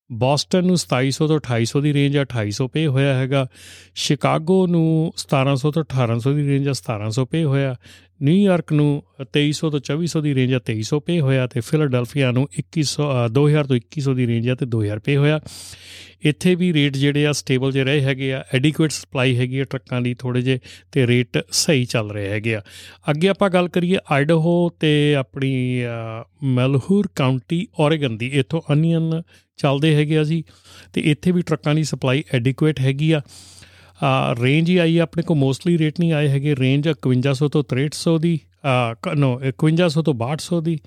ਬੋਸਟਨ 0.10 0.66
ਨੂੰ 0.66 0.78
2700 0.78 1.28
ਤੋਂ 1.28 1.40
2800 1.40 1.82
ਦੀ 1.82 1.94
ਰੇਂਜ 1.94 2.18
ਆ 2.18 2.22
2800 2.24 2.68
ਪੇ 2.68 2.86
ਹੋਇਆ 2.88 3.14
ਹੈਗਾ। 3.14 3.48
ਸ਼ਿਕਾਗੋ 3.96 4.66
ਨੂੰ 4.68 5.14
1700 5.18 5.72
ਤੋਂ 5.72 5.84
1800 5.84 6.34
ਦੀ 6.36 6.48
ਰੇਂਜ 6.48 6.68
ਆ 6.68 6.74
1700 6.74 7.26
ਪੇ 7.26 7.44
ਹੋਇਆ। 7.44 7.76
ਨਿਊਯਾਰਕ 8.22 8.74
ਨੂੰ 8.74 8.90
2300 9.38 9.70
ਤੋਂ 9.72 9.80
2400 9.90 10.22
ਦੀ 10.22 10.34
ਰੇਂਜ 10.36 10.54
ਆ 10.54 10.60
2300 10.70 11.00
ਪੇ 11.06 11.20
ਹੋਇਆ 11.20 11.48
ਤੇ 11.48 11.60
ਫਿਲਾਡੈਲਫੀਆ 11.60 12.32
ਨੂੰ 12.32 12.48
2100 12.60 13.10
2000 13.36 13.68
ਤੋਂ 13.68 13.78
2100 13.78 14.16
ਦੀ 14.16 14.28
ਰੇਂਜ 14.28 14.50
ਆ 14.50 14.56
ਤੇ 14.56 14.66
2000 14.76 15.00
ਪੇ 15.06 15.16
ਹੋਇਆ। 15.18 15.40
ਇੱਥੇ 16.26 16.54
ਵੀ 16.56 16.72
ਰੇਟ 16.74 16.96
ਜਿਹੜੇ 16.98 17.26
ਆ 17.28 17.32
ਸਟੇਬਲ 17.32 17.72
ਜੇ 17.72 17.84
ਰਹੇ 17.84 18.02
ਹੈਗੇ 18.02 18.32
ਆ 18.34 18.44
ਐਡਿਕੁਏਟ 18.54 18.92
ਸਪਲਾਈ 18.92 19.36
ਹੈਗੀ 19.38 19.60
ਆ 19.60 19.64
ਟਰੱਕਾਂ 19.64 20.02
ਦੀ 20.02 20.14
ਥੋੜੇ 20.20 20.42
ਜੇ 20.42 20.60
ਤੇ 20.92 21.06
ਰੇਟ 21.08 21.38
ਸਹੀ 21.52 21.86
ਚੱਲ 21.86 22.10
ਰਹੇ 22.12 22.30
ਹੈਗੇ 22.30 22.56
ਆ। 22.56 22.62
ਅੱਗੇ 23.10 23.28
ਆਪਾਂ 23.30 23.50
ਗੱਲ 23.50 23.68
ਕਰੀਏ 23.68 23.98
ਆਈਡਹੋ 24.12 24.56
ਤੇ 24.80 24.94
ਆਪਣੀ 25.16 25.54
ਮੈਲਹੂਰ 26.44 27.08
ਕਾਉਂਟੀ 27.16 27.68
ਓਰੇਗਨ 27.80 28.18
ਦੀ। 28.18 28.32
ਇਥੋਂ 28.40 28.62
ਅਨੀਅਨ 28.74 29.22
ਚੱਲਦੇ 29.60 29.94
ਹੈਗੇ 29.96 30.18
ਆ 30.18 30.24
ਜੀ 30.24 30.44
ਤੇ 30.94 31.02
ਇੱਥੇ 31.12 31.32
ਵੀ 31.32 31.42
ਟਰੱਕਾਂ 31.42 31.76
ਦੀ 31.76 31.84
ਸਪਲਾਈ 31.84 32.24
ਐਡਿਕੁਏਟ 32.34 32.80
ਹੈਗੀ 32.80 33.12
ਆ। 33.12 33.22
ਰੇਂਜ 34.42 34.70
ਹੀ 34.70 34.78
ਆਈ 34.78 34.98
ਆਪਣੇ 34.98 35.24
ਕੋ 35.24 35.36
ਮੋਸਟਲੀ 35.36 35.78
ਰੇਟ 35.78 36.00
ਨਹੀਂ 36.00 36.14
ਆਏ 36.14 36.28
ਹੈਗੇ। 36.28 36.56
ਰੇਂਜ 36.56 36.90
5100 37.04 37.48
ਤੋਂ 37.48 37.64
6300 37.72 38.18
ਦੀ 38.20 38.40
ਨੋ 39.16 39.30
5100 39.64 40.04
ਤੋਂ 40.04 40.14
6200 40.14 40.62
ਦੀ, 40.62 40.80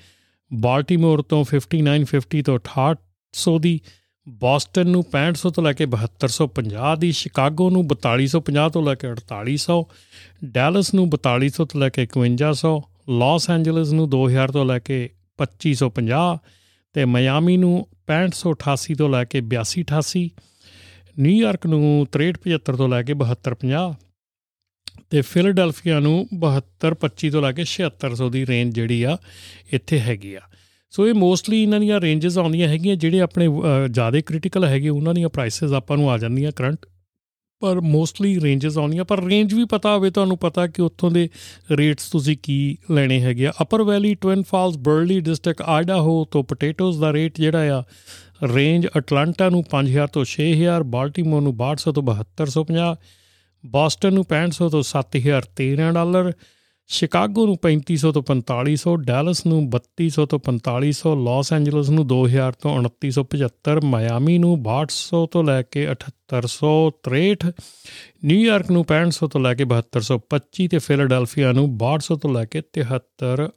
ਬਾਲਟਿਮੋਰ 0.50 1.22
ਤੋਂ 1.22 1.44
5950 1.44 2.42
ਤੋਂ 2.42 2.58
6800 2.68 3.58
ਦੀ, 3.58 3.80
ਬੋਸਟਨ 4.28 4.90
ਨੂੰ 4.90 5.04
6500 5.12 5.50
ਤੋਂ 5.50 5.64
ਲੈ 5.64 5.72
ਕੇ 5.72 5.86
7250 5.86 6.96
ਦੀ, 6.98 7.12
ਸ਼ਿਕਾਗੋ 7.12 7.70
ਨੂੰ 7.70 7.84
4250 7.94 8.68
ਤੋਂ 8.70 8.82
ਲੈ 8.82 8.94
ਕੇ 8.94 9.12
4800 9.12 9.78
ਡੈਲਸ 10.44 10.94
ਨੂੰ 10.94 11.06
4200 11.16 11.66
ਤੋਂ 11.72 11.80
ਲੈ 11.80 11.88
ਕੇ 11.88 12.06
5100 12.16 12.74
ਲਾਸ 13.18 13.50
ਐਂਜਲਸ 13.50 13.92
ਨੂੰ 13.92 14.08
2000 14.10 14.52
ਤੋਂ 14.52 14.64
ਲੈ 14.64 14.78
ਕੇ 14.78 14.98
2550 15.38 16.38
ਤੇ 16.92 17.04
ਮਿਆਮੀ 17.04 17.56
ਨੂੰ 17.56 17.74
6588 18.06 18.94
ਤੋਂ 18.98 19.08
ਲੈ 19.08 19.24
ਕੇ 19.24 19.42
8288 19.48 20.24
ਨਿਊਯਾਰਕ 21.18 21.66
ਨੂੰ 21.66 22.06
6375 22.16 22.76
ਤੋਂ 22.76 22.88
ਲੈ 22.88 23.02
ਕੇ 23.02 23.14
7250 23.14 23.90
ਤੇ 25.10 25.20
ਫਿਲਾਡੈਲਫੀਆ 25.22 25.98
ਨੂੰ 26.00 26.14
7225 26.44 27.30
ਤੋਂ 27.30 27.42
ਲੈ 27.42 27.52
ਕੇ 27.52 27.64
7600 27.70 28.28
ਦੀ 28.30 28.44
ਰੇਂਜ 28.46 28.74
ਜਿਹੜੀ 28.74 29.02
ਆ, 29.02 29.16
ਇੱਥੇ 29.72 30.00
ਹੈਗੀ 30.00 30.34
ਆ। 30.34 30.40
ਸੋ 30.92 31.06
ਇਹ 31.08 31.14
ਮੋਸਟਲੀ 31.14 31.62
ਇਹਨਾਂ 31.62 31.80
ਦੀਆਂ 31.80 32.00
ਰੇਂਜਸ 32.00 32.38
ਆਉਂਦੀਆਂ 32.38 32.68
ਹੈਗੀਆਂ, 32.68 32.96
ਜਿਹੜੇ 32.96 33.20
ਆਪਣੇ 33.20 33.48
ਜ਼ਿਆਦਾ 33.90 34.20
ਕ੍ਰਿਟੀਕਲ 34.26 34.64
ਹੈਗੇ, 34.64 34.88
ਉਹਨਾਂ 34.88 35.14
ਦੀਆਂ 35.14 35.28
ਪ੍ਰਾਈਸਸ 35.28 35.72
ਆਪਾਂ 35.72 35.96
ਨੂੰ 35.96 36.10
ਆ 36.10 36.18
ਜਾਂਦੀਆਂ 36.18 36.52
ਕਰੰਟ 36.52 36.86
ਪਰ 37.62 37.80
ਮੋਸਟਲੀ 37.80 38.40
ਰੇਂਜਸ 38.40 38.78
ਆਉਂਦੀਆਂ। 38.78 39.04
ਪਰ 39.04 39.22
ਰੇਂਜ 39.24 39.54
ਵੀ 39.54 39.64
ਪਤਾ 39.64 39.94
ਹੋਵੇ, 39.94 40.10
ਤੁਹਾਨੂੰ 40.10 40.38
ਪਤਾ 40.38 40.66
ਕਿ 40.66 40.82
ਉੱਥੋਂ 40.82 41.10
ਦੇ 41.10 41.28
ਰੇਟਸ 41.72 42.08
ਤੁਸੀਂ 42.10 42.36
ਕੀ 42.42 42.76
ਲੈਣੇ 42.90 43.20
ਹੈਗੇ 43.20 43.46
ਆ। 43.46 43.52
Upper 43.62 43.82
valley 43.82 44.14
Twin 44.14 44.42
Falls 44.42 44.76
Burley 44.78 45.20
district 45.20 45.62
Idaho 45.62 46.24
ਤੋਂ 46.24 46.42
ਪੋਟੇਟੋਜ਼ 46.44 47.00
ਦਾ 47.00 47.12
ਰੇਟ 47.12 47.40
ਜਿਹੜਾ 47.40 47.78
ਆ 47.78 47.82
ਰੇਂਜ 48.42 48.86
ਅਟਲਾਂਟਾ 48.86 49.48
ਨੂੰ 49.48 49.64
5000 49.70 50.12
ਤੋਂ 50.12 50.24
6000 50.24 50.84
ਬਾਲਟਿਮੋਰ 50.86 51.42
ਨੂੰ 51.42 51.54
6200 51.54 51.92
ਤੋਂ 51.92 52.02
7250 52.02 52.94
ਬੋਸਟਨ 53.64 54.14
ਨੂੰ 54.14 54.24
6500 54.24 54.68
ਤੋਂ 54.70 54.82
7013 54.90 55.92
ਡਾਲਰ, 55.92 56.32
ਸ਼ਿਕਾਗੋ 56.88 57.46
ਨੂੰ 57.46 57.56
3500 57.62 58.12
ਤੋਂ 58.12 58.22
4500 58.22 58.94
ਡੈਲਸ 59.00 59.46
ਨੂੰ 59.46 59.58
3200 59.74 60.26
ਤੋਂ 60.26 60.40
4500 60.46 61.12
ਲਾਸ 61.24 61.52
ਐਂਜਲਸ 61.52 61.90
ਨੂੰ 61.90 62.06
2000 62.08 62.56
ਤੋਂ 62.62 62.72
2975 62.78 63.84
ਮਾਇਆਮੀ 63.84 64.38
ਨੂੰ 64.38 64.52
6200 64.62 65.22
ਤੋਂ 65.30 65.44
ਲੈ 65.44 65.62
ਕੇ 65.62 65.86
7863 65.92 67.52
ਨਿਊਯਾਰਕ 68.24 68.70
ਨੂੰ 68.70 68.84
6500 68.88 69.30
ਤੋਂ 69.30 69.40
ਲੈ 69.40 69.54
ਕੇ 69.54 69.68
7225 69.74 70.68
ਤੇ 70.68 70.78
ਫਿਲਾਡੈਲਫੀਆ 70.78 71.52
ਨੂੰ 71.52 71.66
6200 71.78 72.16
ਤੋਂ 72.16 72.32
ਲੈ 72.34 72.44
ਕੇ 72.44 72.64
73 72.78 73.48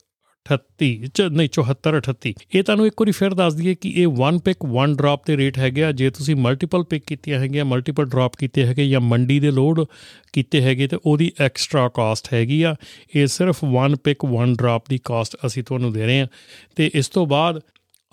38 0.46 1.28
ਨਹੀਂ 1.32 1.50
74 1.50 1.98
38 1.98 2.34
ਇਹ 2.56 2.64
ਤੁਹਾਨੂੰ 2.64 2.88
ਇੱਕ 2.88 3.02
ਵਾਰੀ 3.02 3.12
ਫਿਰ 3.12 3.34
ਦੱਸ 3.34 3.54
ਦਈਏ 3.54 3.76
ਕਿ 3.76 3.90
ਇਹ 3.90 4.08
ਵਨ 4.08 4.40
ਪਿਕ 4.40 4.66
ਵਨ 4.66 4.96
ਡ੍ਰੌਪ 4.96 5.26
ਤੇ 5.26 5.38
ਰੇਟ 5.38 5.58
ਹੈਗੇ 5.58 5.84
ਆ। 5.84 5.92
ਜੇ 5.92 6.10
ਤੁਸੀਂ 6.10 6.36
ਮਲਟੀਪਲ 6.36 6.84
ਪਿਕ 6.84 7.04
ਕੀਤੀਆਂ 7.08 7.40
ਹੈਗੀਆਂ 7.40 7.66
ਮਲਟੀਪਲ 7.66 8.06
ਡ੍ਰੌਪ 8.06 8.36
ਕੀਤੇ 8.36 8.66
ਹੈਗੇ 8.66 8.88
ਜਾਂ 8.90 9.02
ਮੰਡੀ 9.02 9.40
ਦੇ 9.40 9.52
ਲੋਡ 9.52 9.86
ਕੀਤੇ 10.34 10.62
ਹੈਗੇ, 10.62 10.88
ਤੇ 10.88 10.98
ਉਹਦੀ 11.06 11.32
ਐਕਸਟਰਾ 11.40 11.90
ਕਾਸਟ 11.90 12.34
ਹੈਗੀ 12.34 12.62
ਆ। 12.64 12.76
ਇਹ 13.16 13.28
ਸਿਰਫ 13.28 13.64
ਵਨ 13.64 13.96
ਪਿਕ 13.96 14.26
ਵਨ 14.26 14.56
ਡ੍ਰੌਪ 14.56 14.90
ਦੀ 14.90 15.00
ਕਾਸਟ 15.04 15.36
ਅਸੀਂ 15.46 15.64
ਤੁਹਾਨੂੰ 15.64 15.94
ਦੇ 15.94 16.06
ਰਹੇ 16.06 16.20
ਹਾਂ। 16.20 16.28
ਤੇ 16.76 16.92
ਇਸ 16.96 17.10
ਤੋਂ 17.10 17.26
ਬਾਅਦ 17.28 17.60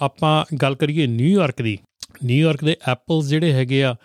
ਆਪਾਂ 0.00 0.44
ਗੱਲ 0.56 0.74
ਕਰੀਏ 0.74 1.06
ਨਿਊਯਾਰਕ 1.06 1.62
ਦੀ। 1.62 1.78
ਨਿਊਯਾਰਕ 2.24 2.64
ਦੇ 2.64 2.76
ਐਪਲਸ 2.88 3.26
ਜਿਹੜੇ 3.26 3.52
ਹੈਗੇ 3.52 3.82
ਆ, 3.84 3.96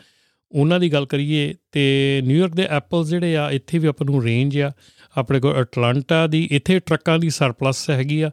ਉਹਨਾਂ 0.52 0.80
ਦੀ 0.80 0.94
ਗੱਲ 0.94 1.06
ਕਰੀਏ, 1.06 1.54
ਤੇ 1.72 2.22
ਨਿਊਯਾਰਕ 2.26 2.56
ਦੇ 2.56 2.64
ਐਪਲਸ 2.64 3.08
ਜਿਹੜੇ 3.08 3.36
ਆ, 3.38 3.52
ਇੱਥੇ 3.52 3.78
ਵੀ 3.78 3.88
ਆਪਾਂ 3.88 4.06
ਨੂੰ 4.06 4.24
ਰੇਂਜ 4.24 4.60
ਆ। 4.60 4.72
ਆਪਣੇ 5.18 5.40
ਕੋਲ 5.40 5.62
ਅਟਲਾਂਟਾ 5.62 6.28
ਦੀ, 6.28 6.48
ਇੱਥੇ 6.52 6.80
ਟਰੱਕਾਂ 6.80 7.20
ਦੀ 7.20 7.30
ਸਰਪਲਸ 7.30 7.90
ਹੈਗੀ 7.90 8.22
ਆ। 8.22 8.32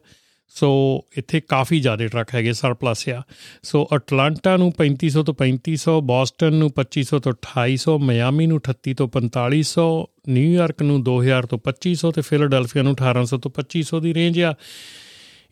ਸੋ 0.55 0.69
ਇੱਥੇ 1.17 1.39
ਕਾਫੀ 1.39 1.79
ਜ਼ਿਆਦਾ 1.79 2.07
ਟਰੱਕ 2.07 2.33
ਹੈਗੇ 2.35 2.53
ਸਰਪਲਸ 2.53 3.07
ਆ। 3.09 3.21
ਸੋ 3.63 3.87
ਅਟਲਾਂਟਾ 3.95 4.55
ਨੂੰ 4.57 4.71
3500 4.71 5.23
ਤੋਂ 5.23 5.33
3500 5.33 5.99
ਬੋਸਟਨ 6.01 6.53
ਨੂੰ 6.53 6.69
2500 6.71 7.19
ਤੋਂ 7.19 7.33
2800 7.33 7.97
ਮਿਆਮੀ 7.99 8.47
ਨੂੰ 8.47 8.59
38 8.59 8.93
ਤੋਂ 8.93 9.07
4500 9.07 9.85
ਨਿਊਯਾਰਕ 10.29 10.83
ਨੂੰ 10.83 11.03
2000 11.03 11.45
ਤੋਂ 11.45 11.59
2500 11.59 12.11
ਤੇ 12.11 12.21
ਫਿਲਾਡੈਲਫੀਆ 12.21 12.83
ਨੂੰ 12.83 12.93
1800 12.93 13.37
ਤੋਂ 13.37 13.51
2500 13.51 13.99
ਦੀ 13.99 14.13
ਰੇਂਜ 14.13 14.41
ਆ। 14.41 14.53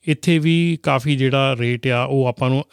ਇੱਥੇ 0.07 0.37
ਵੀ 0.39 0.55
ਕਾਫੀ 0.83 1.15
ਜਿਹੜਾ 1.15 1.55
ਰੇਟ 1.59 1.87
ਆ, 1.87 2.03
ਉਹ 2.03 2.25
ਆਪਾਂ 2.25 2.49
ਨੂੰ 2.49 2.63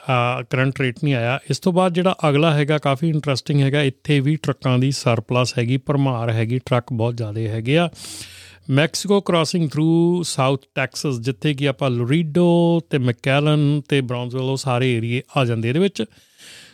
ਕਰੰਟ 0.51 0.81
ਰੇਟ 0.81 1.05
ਨਹੀਂ 1.05 1.15
ਆਇਆ। 1.15 1.39
ਇਸ 1.51 1.59
ਤੋਂ 1.59 1.73
ਬਾਅਦ 1.73 1.95
ਜਿਹੜਾ 1.95 2.15
ਅਗਲਾ 2.29 2.55
ਹੈਗਾ, 2.55 2.79
ਕਾਫੀ 2.79 3.09
ਇੰਟਰਸਟਿੰਗ 3.09 3.61
ਹੈਗਾ, 3.61 3.83
ਇੱਥੇ 3.83 4.21
ਵੀ 4.21 4.37
ਟਰੱਕਾਂ 4.37 4.79
ਦੀ 4.79 4.91
ਸਰਪਲਸ 4.91 5.59
ਹੈਗੀ 5.59 5.77
ਪਰਮਾਰ 5.77 6.31
ਹੈਗੀ, 6.31 6.59
ਟਰੱਕ 6.59 6.93
ਬਹੁਤ 6.93 7.17
ਜ਼ਿਆਦਾ 7.17 7.41
ਹੈਗੇ 7.41 7.79
ਆ। 7.79 7.89
Mexico 8.71 9.21
crossing 9.21 9.69
through 9.71 10.23
south 10.23 10.65
Texas, 10.75 11.19
ਜਿੱਥੇ 11.21 11.55
ਕਿ 11.55 11.69
ਆਪਾਂ 11.69 11.91
ਲੋਰੀਡੋ 11.91 12.81
ਤੇ 12.91 12.99
ਮੈਕੈਲਨ 12.99 13.81
ਤੇ 13.89 14.01
ਬ੍ਰਾਊਨਸਵਿਲ, 14.01 14.43
ਉਹ 14.43 14.57
ਸਾਰੇ 14.57 14.93
ਏਰੀਏ 14.95 15.23
ਆ 15.37 15.45
ਜਾਂਦੇ 15.45 15.69
ਇਹਦੇ 15.69 15.81
ਵਿੱਚ। 15.81 16.05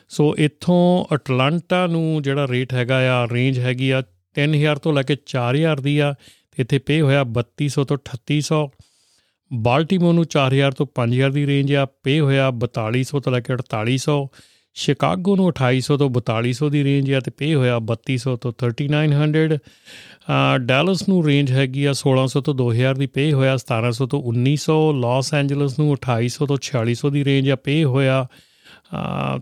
ਸੋ 0.08 0.34
ਇੱਥੋਂ 0.38 1.04
ਅਟਲਾਂਟਾ 1.14 1.86
ਨੂੰ 1.86 2.22
ਜਿਹੜਾ 2.22 2.46
ਰੇਟ 2.50 2.74
ਹੈਗਾ 2.74 2.96
ਆ, 3.12 3.26
ਰੇਂਜ 3.32 3.58
ਹੈਗੀ 3.58 3.90
ਆ 3.90 4.02
3000 4.36 4.78
ਤੋਂ 4.78 4.92
ਲੈ 4.92 5.02
ਕੇ 5.02 5.16
4000 5.26 5.80
ਦੀ 5.80 5.98
ਆ 5.98 6.14
ਇੱਥੇ 6.58 6.78
ਪੇ 6.78 7.00
ਹੋਇਆ 7.00 7.24
3200 7.36 7.84
ਤੋਂ 7.84 7.98
3800 8.04 8.58
ਬਾਲਟਿਮੋਰ 9.50 10.14
ਨੂੰ 10.14 10.24
4000 10.24 10.74
ਤੋਂ 10.76 10.86
5000 10.94 11.32
ਦੀ 11.32 11.46
ਰੇਂਜ 11.46 11.74
ਆ, 11.74 11.86
ਪੇ 12.02 12.20
ਹੋਇਆ 12.20 12.50
4200 12.64 13.20
ਤੋਂ 13.20 13.32
ਲੈ 13.32 13.40
ਕੇ 13.40 13.54
4800 13.54 14.18
ਸ਼ਿਕਾਗੋ 14.76 15.34
ਨੂੰ 15.36 15.48
2800 15.48 15.96
ਤੋਂ 15.96 16.10
4200 16.10 16.68
ਦੀ 16.70 16.84
ਰੇਂਜ 16.84 17.12
ਆ, 17.12 17.20
ਤੇ 17.20 17.30
ਪੇ 17.30 17.54
ਹੋਇਆ 17.54 17.80
3200 17.90 18.36
ਤੋਂ 18.36 18.52
3900 18.58 19.58
ਡੈਲਸ 20.58 21.08
ਨੂੰ 21.08 21.26
ਰੇਂਜ 21.26 21.50
ਹੈਗੀ 21.52 21.84
ਆ 21.84 21.92
1600 21.92 22.40
ਤੋਂ 22.44 22.54
2000 22.54 22.98
ਦੀ 22.98 23.06
ਪੇ 23.06 23.32
ਹੋਇਆ 23.32 23.56
1700 23.62 24.06
ਤੋਂ 24.06 24.20
1900 24.30 24.76
ਲਾਸ 25.00 25.34
ਐਂਜਲਸ 25.34 25.78
ਨੂੰ 25.78 25.88
2800 25.88 26.48
ਤੋਂ 26.52 26.56
4600 26.68 27.10
ਦੀ 27.10 27.24
ਰੇਂਜ 27.24 27.50
ਆ, 27.50 27.56
ਪੇ 27.56 27.84
ਹੋਇਆ 27.84 28.16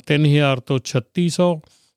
3000 0.07 0.65
ਤੋਂ 0.67 0.79
3600 0.91 1.49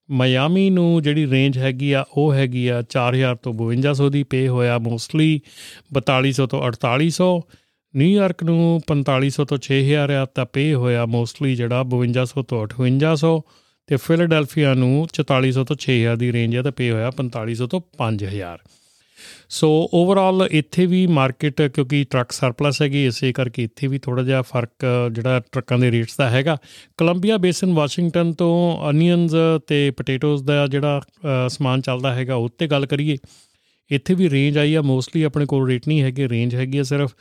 ਮਿਆਮੀ 0.10 0.70
ਨੂੰ 0.70 1.02
ਜਿਹੜੀ 1.02 1.26
ਰੇਂਜ 1.32 1.58
ਹੈਗੀ 1.58 1.92
ਆ, 1.92 2.06
ਉਹ 2.14 2.34
ਹੈਗੀ 2.34 2.68
ਆ 2.68 2.82
4000 2.96 3.36
ਤੋਂ 3.44 3.54
5200 3.54 4.10
ਦੀ 4.10 4.24
ਪੇ 4.24 4.48
ਹੋਇਆ, 4.48 4.78
ਮੋਸਟਲੀ 4.80 5.42
4200 6.00 6.48
ਤੋਂ 6.48 6.64
4800 6.68 7.30
ਨਿਊਯਾਰਕ 7.94 8.44
ਨੂੰ 8.44 8.82
4500 8.88 9.46
ਤੋਂ 9.46 9.58
6000 9.68 10.12
ਆ, 10.12 10.26
ਤਾਂ 10.26 10.46
ਪੇ 10.46 10.74
ਹੋਇਆ 10.74 11.06
ਮੋਸਟਲੀ 11.06 11.56
ਜਿਹੜਾ 11.56 11.84
5200 11.94 12.44
ਤੋਂ 12.48 12.66
5800 12.70 13.38
ਤੇ 13.88 13.96
ਫਿਲਾਡੈਲਫੀਆ 13.96 14.74
ਨੂੰ 14.74 14.94
4400 15.14 15.64
ਤੋਂ 15.64 15.76
6000 15.82 16.18
ਦੀ 16.18 16.32
ਰੇਂਜ 16.34 16.56
ਆ 16.58 16.62
ਤਾਂ 16.62 16.72
ਪੇ 16.72 16.90
ਹੋਇਆ 16.92 17.12
4500 17.20 17.68
ਤੋਂ 17.68 17.82
5000 18.00 18.64
ਸੋ 19.50 19.68
ਓਵਰਆਲ 19.94 20.48
ਇੱਥੇ 20.52 20.86
ਵੀ 20.86 21.06
ਮਾਰਕੀਟ 21.08 21.62
ਕਿਉਂਕਿ 21.62 22.04
ਟਰੱਕ 22.10 22.32
ਸਰਪਲਸ 22.32 22.82
ਹੈਗੀ, 22.82 23.06
ਇਸੇ 23.06 23.32
ਕਰਕੇ 23.34 23.64
ਇੱਥੇ 23.64 23.88
ਵੀ 23.88 24.00
ਥੋੜਾ 24.00 24.24
ਜਿਹਾ 24.24 24.42
ਫ਼ਰਕ 24.42 24.86
ਜਿਹੜਾ 25.12 25.40
ਟਰੱਕਾਂ 25.52 25.78
ਦੇ 25.80 25.92
ਰੇਟਸ 25.92 26.18
ਦਾ 26.18 26.30
ਹੈਗਾ। 26.30 26.58
ਕੋਲੰਬੀਆ 26.98 27.38
ਬੇਸਨ 27.38 27.74
ਵਾਸ਼ਿੰਗਟਨ 27.74 28.34
ਤੋਂ 28.34 28.90
ਅਨੀਅਨਸ 28.90 29.36
ਤੇ 29.68 29.80
ਪੋਟੇਟੋਜ਼ 29.92 30.44
ਦਾ 30.44 30.66
ਜਿਹੜਾ 30.68 31.02
ਸਮਾਨ 31.50 31.82
ਚੱਲਦਾ 31.82 32.14
ਹੈਗਾ 32.14 32.36
ਉੱਤੇ 32.48 32.68
ਗੱਲ 32.68 32.86
ਕਰੀਏ। 32.86 33.18
ਇੱਥੇ 33.92 34.14
ਵੀ 34.14 34.30
ਰੇਂਜ 34.30 34.58
ਆਈ 34.58 34.74
ਆ 34.76 34.82
ਮੋਸਟਲੀ 34.82 35.24
ਆਪਣੇ 35.24 35.46
ਕੋਲ 35.46 35.68
ਰੇਟ 35.70 35.88
ਨਹੀਂ 35.88 36.02
ਹੈਗੇ 36.02 36.30
ਰੇਂਜ 36.30 36.56
ਹੈਗੀ 36.56 36.78
ਆ 36.78 36.84
ਸਿਰਫ। 36.84 37.12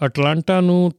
ਅਟਲਾਂਟਾ 0.00 0.60
ਨੂੰ 0.60 0.92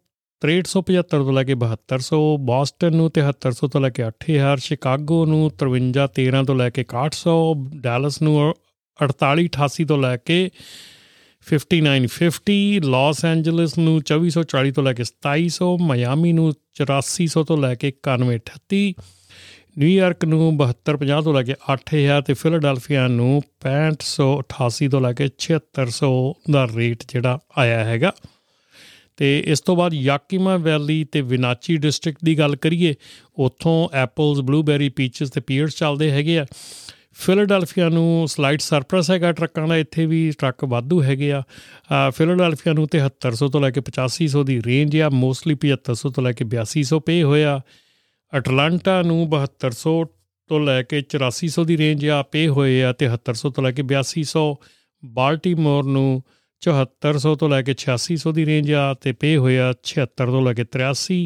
6375 0.45 1.03
ਤੋਂ 1.03 1.34
ਲੈ 1.34 1.43
ਕੇ 1.43 1.53
7200 1.53 2.38
ਬੋਸਟਨ 2.39 2.95
ਨੂੰ 2.95 3.12
7300 3.19 3.67
ਤੋਂ 3.67 3.81
ਲੈ 3.81 3.89
ਕੇ 3.89 4.03
8000 4.03 4.55
ਸ਼ਿਕਾਗੋ 4.58 5.25
ਨੂੰ 5.25 5.51
5313 5.63 6.43
ਤੋਂ 6.43 6.55
ਲੈ 6.55 6.69
ਕੇ 6.69 6.86
6100 6.93 7.38
ਡੈਲਸ 7.75 8.21
ਨੂੰ 8.21 8.53
4888 8.99 9.86
ਤੋਂ 9.86 9.97
ਲੈ 9.97 10.17
ਕੇ 10.17 10.51
5950 11.47 12.79
ਲਾਸ 12.84 13.25
ਐਂਜਲਸ 13.25 13.77
ਨੂੰ 13.77 14.01
2440 14.12 14.71
ਤੋਂ 14.71 14.84
ਲੈ 14.84 14.93
ਕੇ 14.93 15.03
2700 15.03 15.77
ਮਿਆਮੀ 15.81 16.34
ਨੂੰ 16.34 16.53
8400 16.84 17.43
ਤੋਂ 17.43 17.58
ਲੈ 17.58 17.75
ਕੇ 17.75 17.93
9138 18.08 18.93
ਨਿਊਯਾਰਕ 19.77 20.25
ਨੂੰ 20.25 20.58
7250 20.58 21.21
ਤੋਂ 21.23 21.34
ਲੈ 21.34 21.43
ਕੇ 21.43 21.55
8000 21.73 22.21
ਤੇ 22.25 22.34
ਫਿਲਾਡੈਲਫੀਆ 22.34 23.08
ਨੂੰ 23.08 23.41
6588 23.65 24.88
ਤੋਂ 24.88 25.01
ਲੈ 25.01 25.13
ਕੇ 25.13 25.29
7600 25.39 26.13
ਦਾ 26.51 26.67
ਰੇਟ 26.75 27.03
ਜਿਹੜਾ 27.10 27.39
ਆਇਆ 27.58 27.84
ਹੈਗਾ। 27.84 28.13
ਤੇ 29.17 29.43
ਇਸ 29.47 29.62
ਤੋਂ 29.62 29.75
ਬਾਅਦ 29.75 29.93
ਯਾਕੀਮਾ 29.93 30.58
ਵੈਲੀ 30.58 31.04
ਤੇ 31.04 31.21
ਵਿਨਾਚੀ 31.21 31.78
ਡਿਸਟ੍ਰਿਕਟ 31.78 32.25
ਦੀ 32.25 32.38
ਗੱਲ 32.39 32.56
ਕਰੀਏ, 32.56 32.95
ਉੱਥੋਂ 33.38 33.89
ਐਪਲਸ, 33.93 34.39
ਬਲੂਬੈਰੀ, 34.39 34.89
ਪੀਚਸ 34.89 35.30
ਤੇ 35.30 35.41
ਪੀਅਰਸ 35.41 35.75
ਚੱਲਦੇ 35.75 36.12
ਹੈਗੇ 36.12 36.39
ਆ। 36.39 36.45
ਫਿਲਾਡੈਲਫੀਆ 37.17 37.88
ਨੂੰ 37.89 38.28
ਸਲਾਈਡ 38.28 38.60
ਸਰਪਲਸ 38.60 39.12
ਹੈਗਾ 39.12 39.32
ਟਰੱਕਾਂ 39.32 39.67
ਦਾ, 39.67 39.78
ਇੱਥੇ 39.78 40.06
ਵੀ 40.06 40.32
ਟਰੱਕ 40.32 40.63
ਵਾਧੂ 40.65 41.01
ਹੈਗੇ 41.04 41.32
ਆ। 41.32 41.41
ਫਿਲਾਡੈਲਫੀਆ 42.15 42.73
ਨੂੰ 42.73 42.88
7300 42.88 43.47
ਤੋਂ 43.47 43.62
ਲੈ 43.62 43.69
ਕੇ 43.71 43.82
8500 43.82 44.43
ਦੀ 44.43 44.62
ਰੇਂਜ 44.65 44.97
ਆ, 44.97 45.10
ਮੋਸਟਲੀ 45.10 45.56
7500 45.56 46.10
ਤੋਂ 46.10 46.23
ਲੈ 46.23 46.32
ਕੇ 46.32 46.45
8200 46.45 46.99
ਪੇ 46.99 47.21
ਹੋਇਆ। 47.23 47.60
ਅਟਲਾਂਟਾ 48.34 49.01
ਨੂੰ 49.01 49.30
7200 49.30 49.97
ਤੋਂ 50.49 50.60
ਲੈ 50.60 50.82
ਕੇ 50.84 51.01
8400 51.01 51.63
ਦੀ 51.65 51.78
ਰੇਂਜ 51.78 52.08
ਆ, 52.08 52.21
ਪੇ 52.23 52.47
ਹੋਏ 52.47 52.82
ਆ 52.84 52.91
7300 52.93 53.49
ਤੋਂ 53.49 53.63
ਲੈ 53.63 53.71
ਕੇ 53.71 53.84
8200 53.84 54.47
ਬਾਲਟੀਮੋਰ 55.04 55.86
ਨੂੰ 55.86 56.23
7400 56.61 57.35
ਤੋਂ 57.35 57.49
ਲੈ 57.49 57.61
ਕੇ 57.61 57.75
8600 57.83 58.31
ਦੀ 58.33 58.45
ਰੇਂਜ 58.45 58.71
ਆ 58.73 58.93
ਤੇ 58.93 59.11
ਪੇ 59.11 59.37
ਹੋਇਆ 59.37 59.69
76 59.91 60.31
ਤੋਂ 60.31 60.41
ਲੈ 60.41 60.53
ਕੇ 60.53 60.65
83 60.77 61.19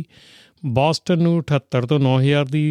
ਬੋਸਟਨ 0.66 1.22
ਨੂੰ 1.22 1.34
78 1.52 1.86
ਤੋਂ 1.88 2.00
9000 2.00 2.50
ਦੀ 2.52 2.64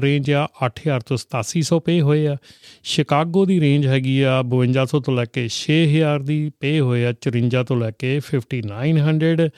ਰੇਂਜ 0.00 0.30
ਆ 0.32 0.46
8000 0.66 1.00
ਤੋਂ 1.06 1.16
8700 1.16 1.78
ਪੇ 1.80 2.00
ਹੋਏ 2.00 2.26
ਆ। 2.26 2.36
ਸ਼ਿਕਾਗੋ 2.82 3.44
ਦੀ 3.46 3.60
ਰੇਂਜ 3.60 3.86
ਹੈਗੀ 3.86 4.14
ਆ 4.22 4.36
5200 4.54 5.00
ਤੋਂ 5.00 5.14
ਲੈ 5.14 5.24
ਕੇ 5.24 5.44
6000 5.56 6.24
ਦੀ 6.24 6.38
ਪੇ 6.60 6.72
ਹੋਏ 6.80 7.04
ਆ 7.06 7.12
54 7.26 7.64
ਤੋਂ 7.64 7.76
ਲੈ 7.76 7.90
ਕੇ 7.90 8.12
5900 8.30 9.48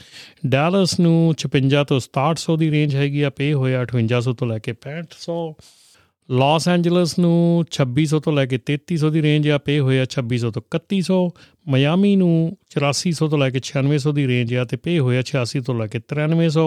ਡੈਲਸ 0.47 0.99
ਨੂੰ 1.01 1.15
56 1.45 1.85
ਤੋਂ 1.85 2.01
6700 2.09 2.57
ਦੀ 2.57 2.71
ਰੇਂਜ 2.71 2.97
ਹੈਗੀ 2.97 3.23
ਆ 3.23 3.31
ਪੇ 3.31 3.53
ਹੋਇਆ 3.53 3.85
5800 3.93 4.35
ਤੋਂ 4.35 4.49
ਲੈ 4.49 4.59
ਕੇ 4.59 4.75
6500 4.83 5.39
ਲਾਸ 6.29 6.69
ਐਂਜਲਸ 6.69 7.19
ਨੂੰ 7.19 7.35
2600 7.75 8.19
ਤੋਂ 8.25 8.33
ਲੈ 8.33 8.45
ਕੇ 8.47 8.59
3300 8.71 9.11
ਦੀ 9.13 9.21
ਰੇਂਜ 9.23 9.49
ਆ 9.49 9.59
ਪੇ 9.59 9.79
ਹੋਇਆ 9.81 10.07
2600 10.15 10.51
ਤੋਂ 10.57 10.63
3100 10.77 11.21
ਮਿਆਮੀ 11.67 12.11
ਨੂੰ 12.23 12.33
8400 12.75 13.29
ਤੋਂ 13.35 13.39
ਲੈ 13.39 13.49
ਕੇ 13.55 13.63
9600 13.69 14.13
ਦੀ 14.19 14.27
ਰੇਂਜ 14.27 14.55
ਆ 14.55 14.65
ਤੇ 14.73 14.77
ਪੇ 14.89 14.99
ਹੋਇਆ 14.99 15.23
86 15.31 15.63
ਤੋਂ 15.69 15.77
ਲੈ 15.79 15.87
ਕੇ 15.95 16.01
9300 16.15 16.67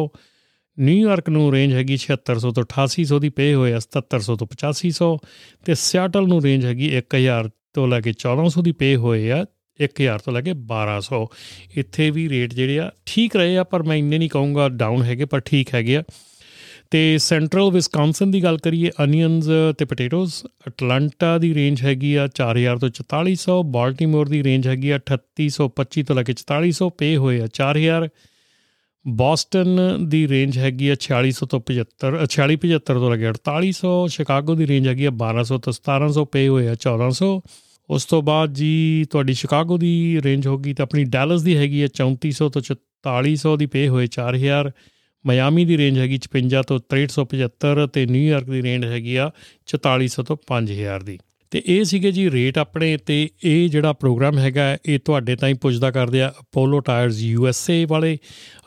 ਨਿਊਯਾਰਕ 0.78 1.30
ਨੂੰ 1.30 1.46
ਰੇਂਜ 1.54 1.74
ਹੈਗੀ 1.74 1.98
7600 2.06 2.52
ਤੋਂ 2.58 2.66
8800 2.66 3.20
ਦੀ 3.20 3.30
ਪੇ 3.42 3.48
ਹੋਇਆ 3.54 3.84
7700 3.86 4.38
ਤੋਂ 4.42 4.48
8500 4.56 5.12
ਤੇ 5.66 5.78
ਸਿਆਟਲ 5.84 6.28
ਨੂੰ 6.28 6.42
ਰੇਂਜ 6.44 6.66
ਹੈਗੀ 6.66 6.92
1000 6.98 7.50
ਤੋਂ 7.74 7.88
ਲੈ 7.88 8.02
ਕੇ 8.02 8.14
1400 8.26 8.66
ਦੀ 8.70 8.72
ਪੇ 8.84 8.96
ਹੋਏ 9.06 9.30
ਆ 9.32 9.40
1000 9.80 10.26
ਤੋਂ 10.26 10.34
ਲੈ 10.34 10.42
ਕੇ 10.42 10.58
1200 10.74 11.22
ਇੱਥੇ 11.84 12.10
ਵੀ 12.10 12.28
ਰੇਟ 12.30 12.54
ਜਿਹੜੇ 12.54 12.80
ਆ 12.80 12.90
ਠੀਕ 13.06 13.36
ਰਹੇ 13.36 13.58
ਆ, 13.58 13.64
ਪਰ 13.64 13.84
ਮੈਂ 13.84 13.98
ਇੰਨੇ 13.98 14.18
ਨਹੀਂ 14.18 14.30
ਕਹੂੰਗਾ 14.30 14.70
ਡਾਊਨ 14.70 15.04
ਹੈਗੇ, 15.04 15.26
ਪਰ 15.26 15.40
ਠੀਕ 15.40 15.74
ਹੈਗੇ 15.76 15.98
ਆ। 15.98 16.04
ਤੇ 16.92 17.18
ਸੈਂਟਰਲ 17.18 17.70
ਵਿਸਕੌਨਸਨ 17.72 18.32
ਦੀ 18.32 18.44
ਗੱਲ 18.44 18.58
ਕਰੀਏ 18.58 18.90
ਅਨੀਅਨਸ 19.04 19.46
ਤੇ 19.78 19.86
ਪੋਟੇਟੋਸ 19.86 20.44
ਅਟਲਾਂਟਾ 20.68 21.38
ਦੀ 21.38 21.54
ਰੇਂਜ 21.56 21.82
ਹੈਗੀ 21.82 22.14
ਆ 22.16 22.28
4000 22.42 22.80
ਤੋਂ 22.80 22.90
4400 22.98 23.56
ਬਾਲਟਿਮੋਰ 23.72 24.30
ਦੀ 24.30 24.44
ਰੇਂਜ 24.44 24.68
ਹੈਗੀ 24.68 24.90
ਆ 24.90 25.00
3825 25.12 26.04
ਤੋਂ 26.04 26.16
ਲੈ 26.16 26.24
ਕੇ 26.24 26.36
4400 26.42 26.90
ਪੇ 26.98 27.16
ਹੋਏ 27.16 27.40
ਆ 27.42 27.48
4000 27.62 28.08
ਬੋਸਟਨ 29.06 29.80
ਦੀ 30.10 30.28
ਰੇਂਜ 30.28 30.58
ਹੈਗੀ 30.58 30.90
ਆ 30.90 31.00
4600 31.08 31.50
ਤੋਂ 31.54 31.62
75 31.72 32.28
4675 32.36 33.00
ਤੋਂ 33.00 33.16
ਲੈ 33.16 33.18
ਕੇ 33.18 33.34
4800 33.40 33.96
ਸ਼ਿਕਾਗੋ 34.12 34.56
ਦੀ 34.56 34.68
ਰੇਂਜ 34.68 34.88
ਹੈਗੀ 34.88 35.06
ਆ 35.06 35.18
1200 35.24 35.64
ਤੋਂ 35.68 35.78
1700 35.80 36.26
ਪੇ 36.36 36.48
ਹੋਏ 36.48 36.68
ਆ 36.68 36.78
1400 36.82 37.34
ਉਸ 37.90 38.06
ਤੋਂ 38.06 38.22
ਬਾਅਦ 38.28 38.54
ਜੀ 38.54 38.74
ਤੁਹਾਡੀ 39.12 39.34
ਸ਼ਿਕਾਗੋ 39.40 39.78
ਦੀ 39.80 39.96
ਰੇਂਜ 40.24 40.48
ਹੋਗੀ 40.48 40.74
ਤਾਂ 40.74 40.86
ਆਪਣੀ 40.86 41.04
ਡੈਲਸ 41.16 41.42
ਦੀ 41.44 41.56
ਹੈਗੀ 41.58 41.82
ਆ 41.84 41.94
3400 41.98 42.50
ਤੋਂ 42.50 42.62
4400 42.70 43.56
ਦੀ 43.58 43.66
ਪੇ 43.76 43.88
ਹੋਏ 43.88 44.08
4000 44.16 44.72
ਮਿਆਮੀ 45.26 45.66
ਦੀ 45.66 45.78
ਰੇਂਜ 45.78 46.00
ਹੈਗੀ 46.00 46.12
56 46.12 46.62
ਤੋਂ 46.68 46.80
6375 46.90 47.88
ਤੇ 47.94 48.06
ਨਿਊਯਾਰਕ 48.06 48.50
ਦੀ 48.50 48.62
ਰੇਂਜ 48.62 48.86
ਹੈਗੀ 48.86 49.16
ਆ 49.16 49.32
4400 49.68 50.24
ਤੋਂ 50.24 50.38
5000 50.48 51.04
ਦੀ। 51.04 51.20
ਤੇ 51.52 51.64
ਇਹ 51.66 51.84
ਸੀਗੇ 51.84 52.12
ਜੀ 52.12 52.32
ਰੇਟ 52.32 52.58
ਆਪਣੇ 52.58 52.98
ਤੇ 52.98 53.30
ਇਹ 53.44 53.70
ਜਿਹੜਾ 53.70 53.94
ਪ੍ਰੋਗਰਾਮ 53.94 54.38
ਹੈਗਾ 54.38 54.78
ਇਹ 54.86 55.00
ਤੁਹਾਡੇ 55.06 55.36
ਤਾਈਂ 55.36 55.56
ਪੁੱਜਦਾ 55.56 55.92
ਕਰਦੇ 55.92 56.22
ਆ 56.22 56.34
ਅਪੋਲੋ 56.40 56.80
ਟਾਇਰਸ 56.80 57.22
ਯੂਐਸਏ 57.22 57.86
ਵਾਲੇ। 57.86 58.18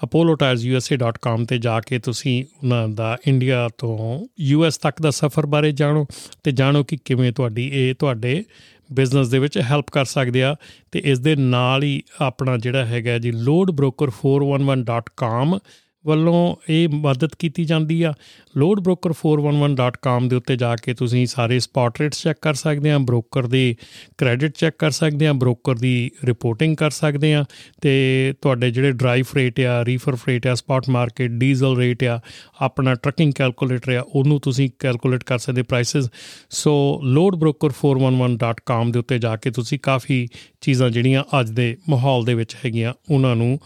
Apollotiresusa.com 0.05 1.45
ਤੇ 1.45 1.59
ਜਾ 1.59 1.81
ਕੇ 1.81 1.99
ਤੁਸੀਂ 1.99 2.45
ਉਹਨਾਂ 2.63 2.89
ਦਾ 2.89 3.17
ਇੰਡੀਆ 3.27 3.69
ਤੋਂ 3.79 4.27
ਯੂਐਸ 4.41 4.79
ਤੱਕ 4.79 5.03
ਦਾ 5.03 5.11
ਸਫ਼ਰ 5.11 5.47
ਬਾਰੇ 5.47 5.73
ਜਾਣੋ 5.73 6.07
ਤੇ 6.43 6.53
ਜਾਣੋ 6.53 6.85
ਕਿ 6.85 6.99
ਕਿਵੇਂ 7.05 7.33
ਤੁਹਾਡੀ 7.33 7.71
ਇਹ 7.75 7.95
ਤੁਹਾਡੇ 7.95 8.45
ਬਿਜ਼ਨਸ 8.93 9.29
ਦੇ 9.29 9.39
ਵਿੱਚ 9.39 9.59
ਹੈਲਪ 9.59 9.87
ਕਰ 9.93 10.05
ਸਕਦੇ 10.05 10.43
ਆ। 10.43 10.57
ਤੇ 10.93 11.03
ਇਸ 11.05 11.19
ਦੇ 11.19 11.37
ਨਾਲ 11.37 11.83
ਹੀ 11.83 12.03
ਆਪਣਾ 12.21 12.57
ਜਿਹੜਾ 12.57 12.85
ਹੈਗਾ 12.85 13.19
ਜੀ 13.19 13.31
loadbroker411.com 13.31 15.59
ਵੱਲੋਂ 16.07 16.57
ਇਹ 16.69 16.89
ਮਦਦ 16.89 17.31
ਕੀਤੀ 17.39 17.65
ਜਾਂਦੀ 17.65 18.03
ਆ। 18.03 18.13
loadbroker411.com 18.59 20.29
ਦੇ 20.29 20.37
ਉੱਤੇ 20.37 20.57
ਜਾ 20.57 20.77
ਕੇ 20.77 20.95
ਤੁਸੀਂ 20.95 21.27
ਸਾਰੇ 21.27 21.59
ਸਪੌਟ 21.61 22.01
ਰੇਟਸ 22.01 22.23
ਚੈੱਕ 22.23 22.39
ਕਰ 22.43 22.55
ਸਕਦੇ 22.55 22.91
ਆ, 22.91 22.99
ਬ੍ਰੋਕਰ 22.99 23.47
ਦੇ 23.47 23.77
ਕ੍ਰੈਡਿਟ 24.19 24.53
ਚੈੱਕ 24.57 24.77
ਕਰ 24.79 24.91
ਸਕਦੇ 24.91 25.27
ਆ, 25.27 25.33
ਬ੍ਰੋਕਰ 25.33 25.75
ਦੀ 25.75 26.11
ਰਿਪੋਰਟਿੰਗ 26.25 26.77
ਕਰ 26.77 26.91
ਸਕਦੇ 26.91 27.35
ਆ 27.35 27.45
ਤੇ 27.81 28.35
ਤੁਹਾਡੇ 28.43 28.71
ਜਿਹੜੇ 28.71 28.93
ਡਰਾਈਵ 28.93 29.25
ਰੇਟ 29.37 29.61
ਆ 29.61 29.85
ਰੀਫਰ 29.85 30.15
ਫਰੇਟ 30.15 30.47
ਆ 30.47 30.55
ਸਪੌਟ 30.55 30.89
ਮਾਰਕੀਟ 30.89 31.31
ਡੀਜ਼ਲ 31.31 31.77
ਰੇਟ 31.77 32.05
ਆ, 32.05 32.21
ਆਪਣਾ 32.61 32.95
ਟਰੱਕਿੰਗ 32.95 33.33
ਕੈਲਕੂਲੇਟਰ 33.33 33.93
ਆ, 33.93 34.05
ਉਹਨੂੰ 34.15 34.41
ਤੁਸੀਂ 34.41 34.69
ਕੈਲਕੂਲੇਟ 34.79 35.25
ਕਰ 35.25 35.39
ਸਕਦੇ 35.39 35.63
ਪ੍ਰਾਈਸਸ 35.63 36.09
ਸੋ 36.51 37.01
loadbroker411.com 37.17 38.91
ਦੇ 38.93 38.99
ਉੱਤੇ 38.99 39.19
ਜਾ 39.19 39.37
ਕੇ 39.37 39.51
ਤੁਸੀਂ 39.51 39.79
ਕਾਫੀ 39.83 40.27
ਚੀਜ਼ਾਂ 40.61 40.91
ਜਿਹੜੀਆਂ 40.91 41.25
ਅੱਜ 41.41 41.51
ਦੇ 41.51 41.77
ਮਾਹੌਲ 41.89 42.25
ਦੇ 42.25 42.35
ਵਿੱਚ 42.35 42.57
ਹੈਗੀਆਂ, 42.65 42.93
ਉਹਨਾਂ 43.11 43.37
ਨੂੰ 43.37 43.59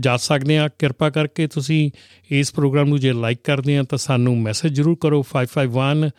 ਜਾ 0.00 0.16
ਸਕਦੇ 0.16 0.58
ਆ 0.58 0.68
ਕਿਰਪਾ 0.68 1.10
ਕਰਕੇ 1.10 1.46
ਤੁਸੀਂ 1.46 1.90
ਇਸ 2.30 2.54
ਪ੍ਰੋਗਰਾਮ 2.54 2.88
ਨੂੰ 2.88 3.00
ਜੇ 3.00 3.12
ਲਾਈਕ 3.12 3.38
ਕਰਦੇ 3.44 3.78
ਆ 3.78 3.82
ਤਾਂ 3.82 3.98
ਸਾਨੂੰ 3.98 4.38
ਮੈਸੇਜ 4.38 4.72
ਜ਼ਰੂਰ 4.72 4.96
ਕਰੋ। 5.00 5.24
551 5.30 6.10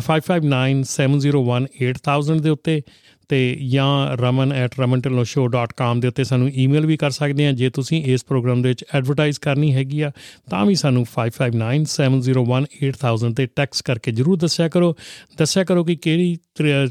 5597018000 0.00 2.40
ਦੇ 2.40 2.50
ਉੱਤੇ। 2.50 2.82
ਤੇ 3.28 3.58
ਜਾਂ 3.70 4.16
raman@ramantelnoshow.com 4.16 6.00
ਦੇ 6.00 6.08
ਉੱਤੇ 6.08 6.24
ਸਾਨੂੰ 6.24 6.50
ਈਮੇਲ 6.50 6.86
ਵੀ 6.86 6.96
ਕਰ 6.96 7.10
ਸਕਦੇ 7.10 7.46
ਆ। 7.46 7.52
ਜੇ 7.52 7.70
ਤੁਸੀਂ 7.70 8.04
ਇਸ 8.04 8.24
ਪ੍ਰੋਗਰਾਮ 8.24 8.62
ਦੇ 8.62 8.68
ਵਿੱਚ 8.68 8.84
ਐਡਵਰਟਾਈਜ਼ 8.94 9.40
ਕਰਨੀ 9.40 9.74
ਹੈਗੀ 9.74 10.00
ਆ, 10.00 10.12
ਤਾਂ 10.50 10.66
ਵੀ 10.66 10.74
ਸਾਨੂੰ 10.74 11.06
5597018000 11.14 13.34
ਤੇ 13.34 13.46
ਟੈਕਸ 13.46 13.82
ਕਰਕੇ 13.82 14.12
ਜਰੂਰ 14.12 14.36
ਦੱਸਿਆ 14.36 14.68
ਕਰੋ। 14.68 14.96
ਦੱਸਿਆ 15.38 15.64
ਕਰੋ 15.64 15.84
ਕਿ 15.84 15.96
ਕਿਹੜੀ 15.96 16.38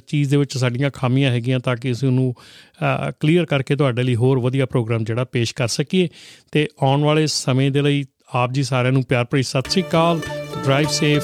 ਚੀਜ਼ 0.07 0.29
ਦੇ 0.29 0.37
ਵਿੱਚ 0.37 0.57
ਸਾਡੀਆਂ 0.57 0.89
ਖਾਮੀਆਂ 0.93 1.31
ਹੈਗੀਆਂ 1.31 1.59
ਤਾਂ 1.59 1.75
ਕਿ 1.75 1.91
ਅਸੀਂ 1.91 2.07
ਉਹਨੂੰ 2.07 2.35
ਕਲੀਅਰ 3.19 3.45
ਕਰਕੇ 3.45 3.75
ਤੁਹਾਡੇ 3.75 4.03
ਲਈ 4.03 4.15
ਹੋਰ 4.15 4.39
ਵਧੀਆ 4.39 4.65
ਪ੍ਰੋਗਰਾਮ 4.65 5.03
ਜਿਹੜਾ 5.03 5.23
ਪੇਸ਼ 5.23 5.55
ਕਰ 5.55 5.67
ਸਕੀਏ। 5.67 6.09
ਤੇ 6.51 6.67
ਆਉਣ 6.83 7.01
ਵਾਲੇ 7.01 7.27
ਸਮੇਂ 7.27 7.71
ਦੇ 7.71 7.81
ਲਈ 7.81 8.05
ਆਪ 8.33 8.51
ਜੀ 8.51 8.63
ਸਾਰਿਆਂ 8.63 8.93
ਨੂੰ 8.93 9.03
ਪਿਆਰ 9.03 9.25
ਭਰੀ 9.25 9.43
ਸਤਿ 9.43 9.69
ਸ੍ਰੀ 9.69 9.81
ਅਕਾਲ। 9.81 10.19
Drive 10.63 10.87
safe 10.87 11.23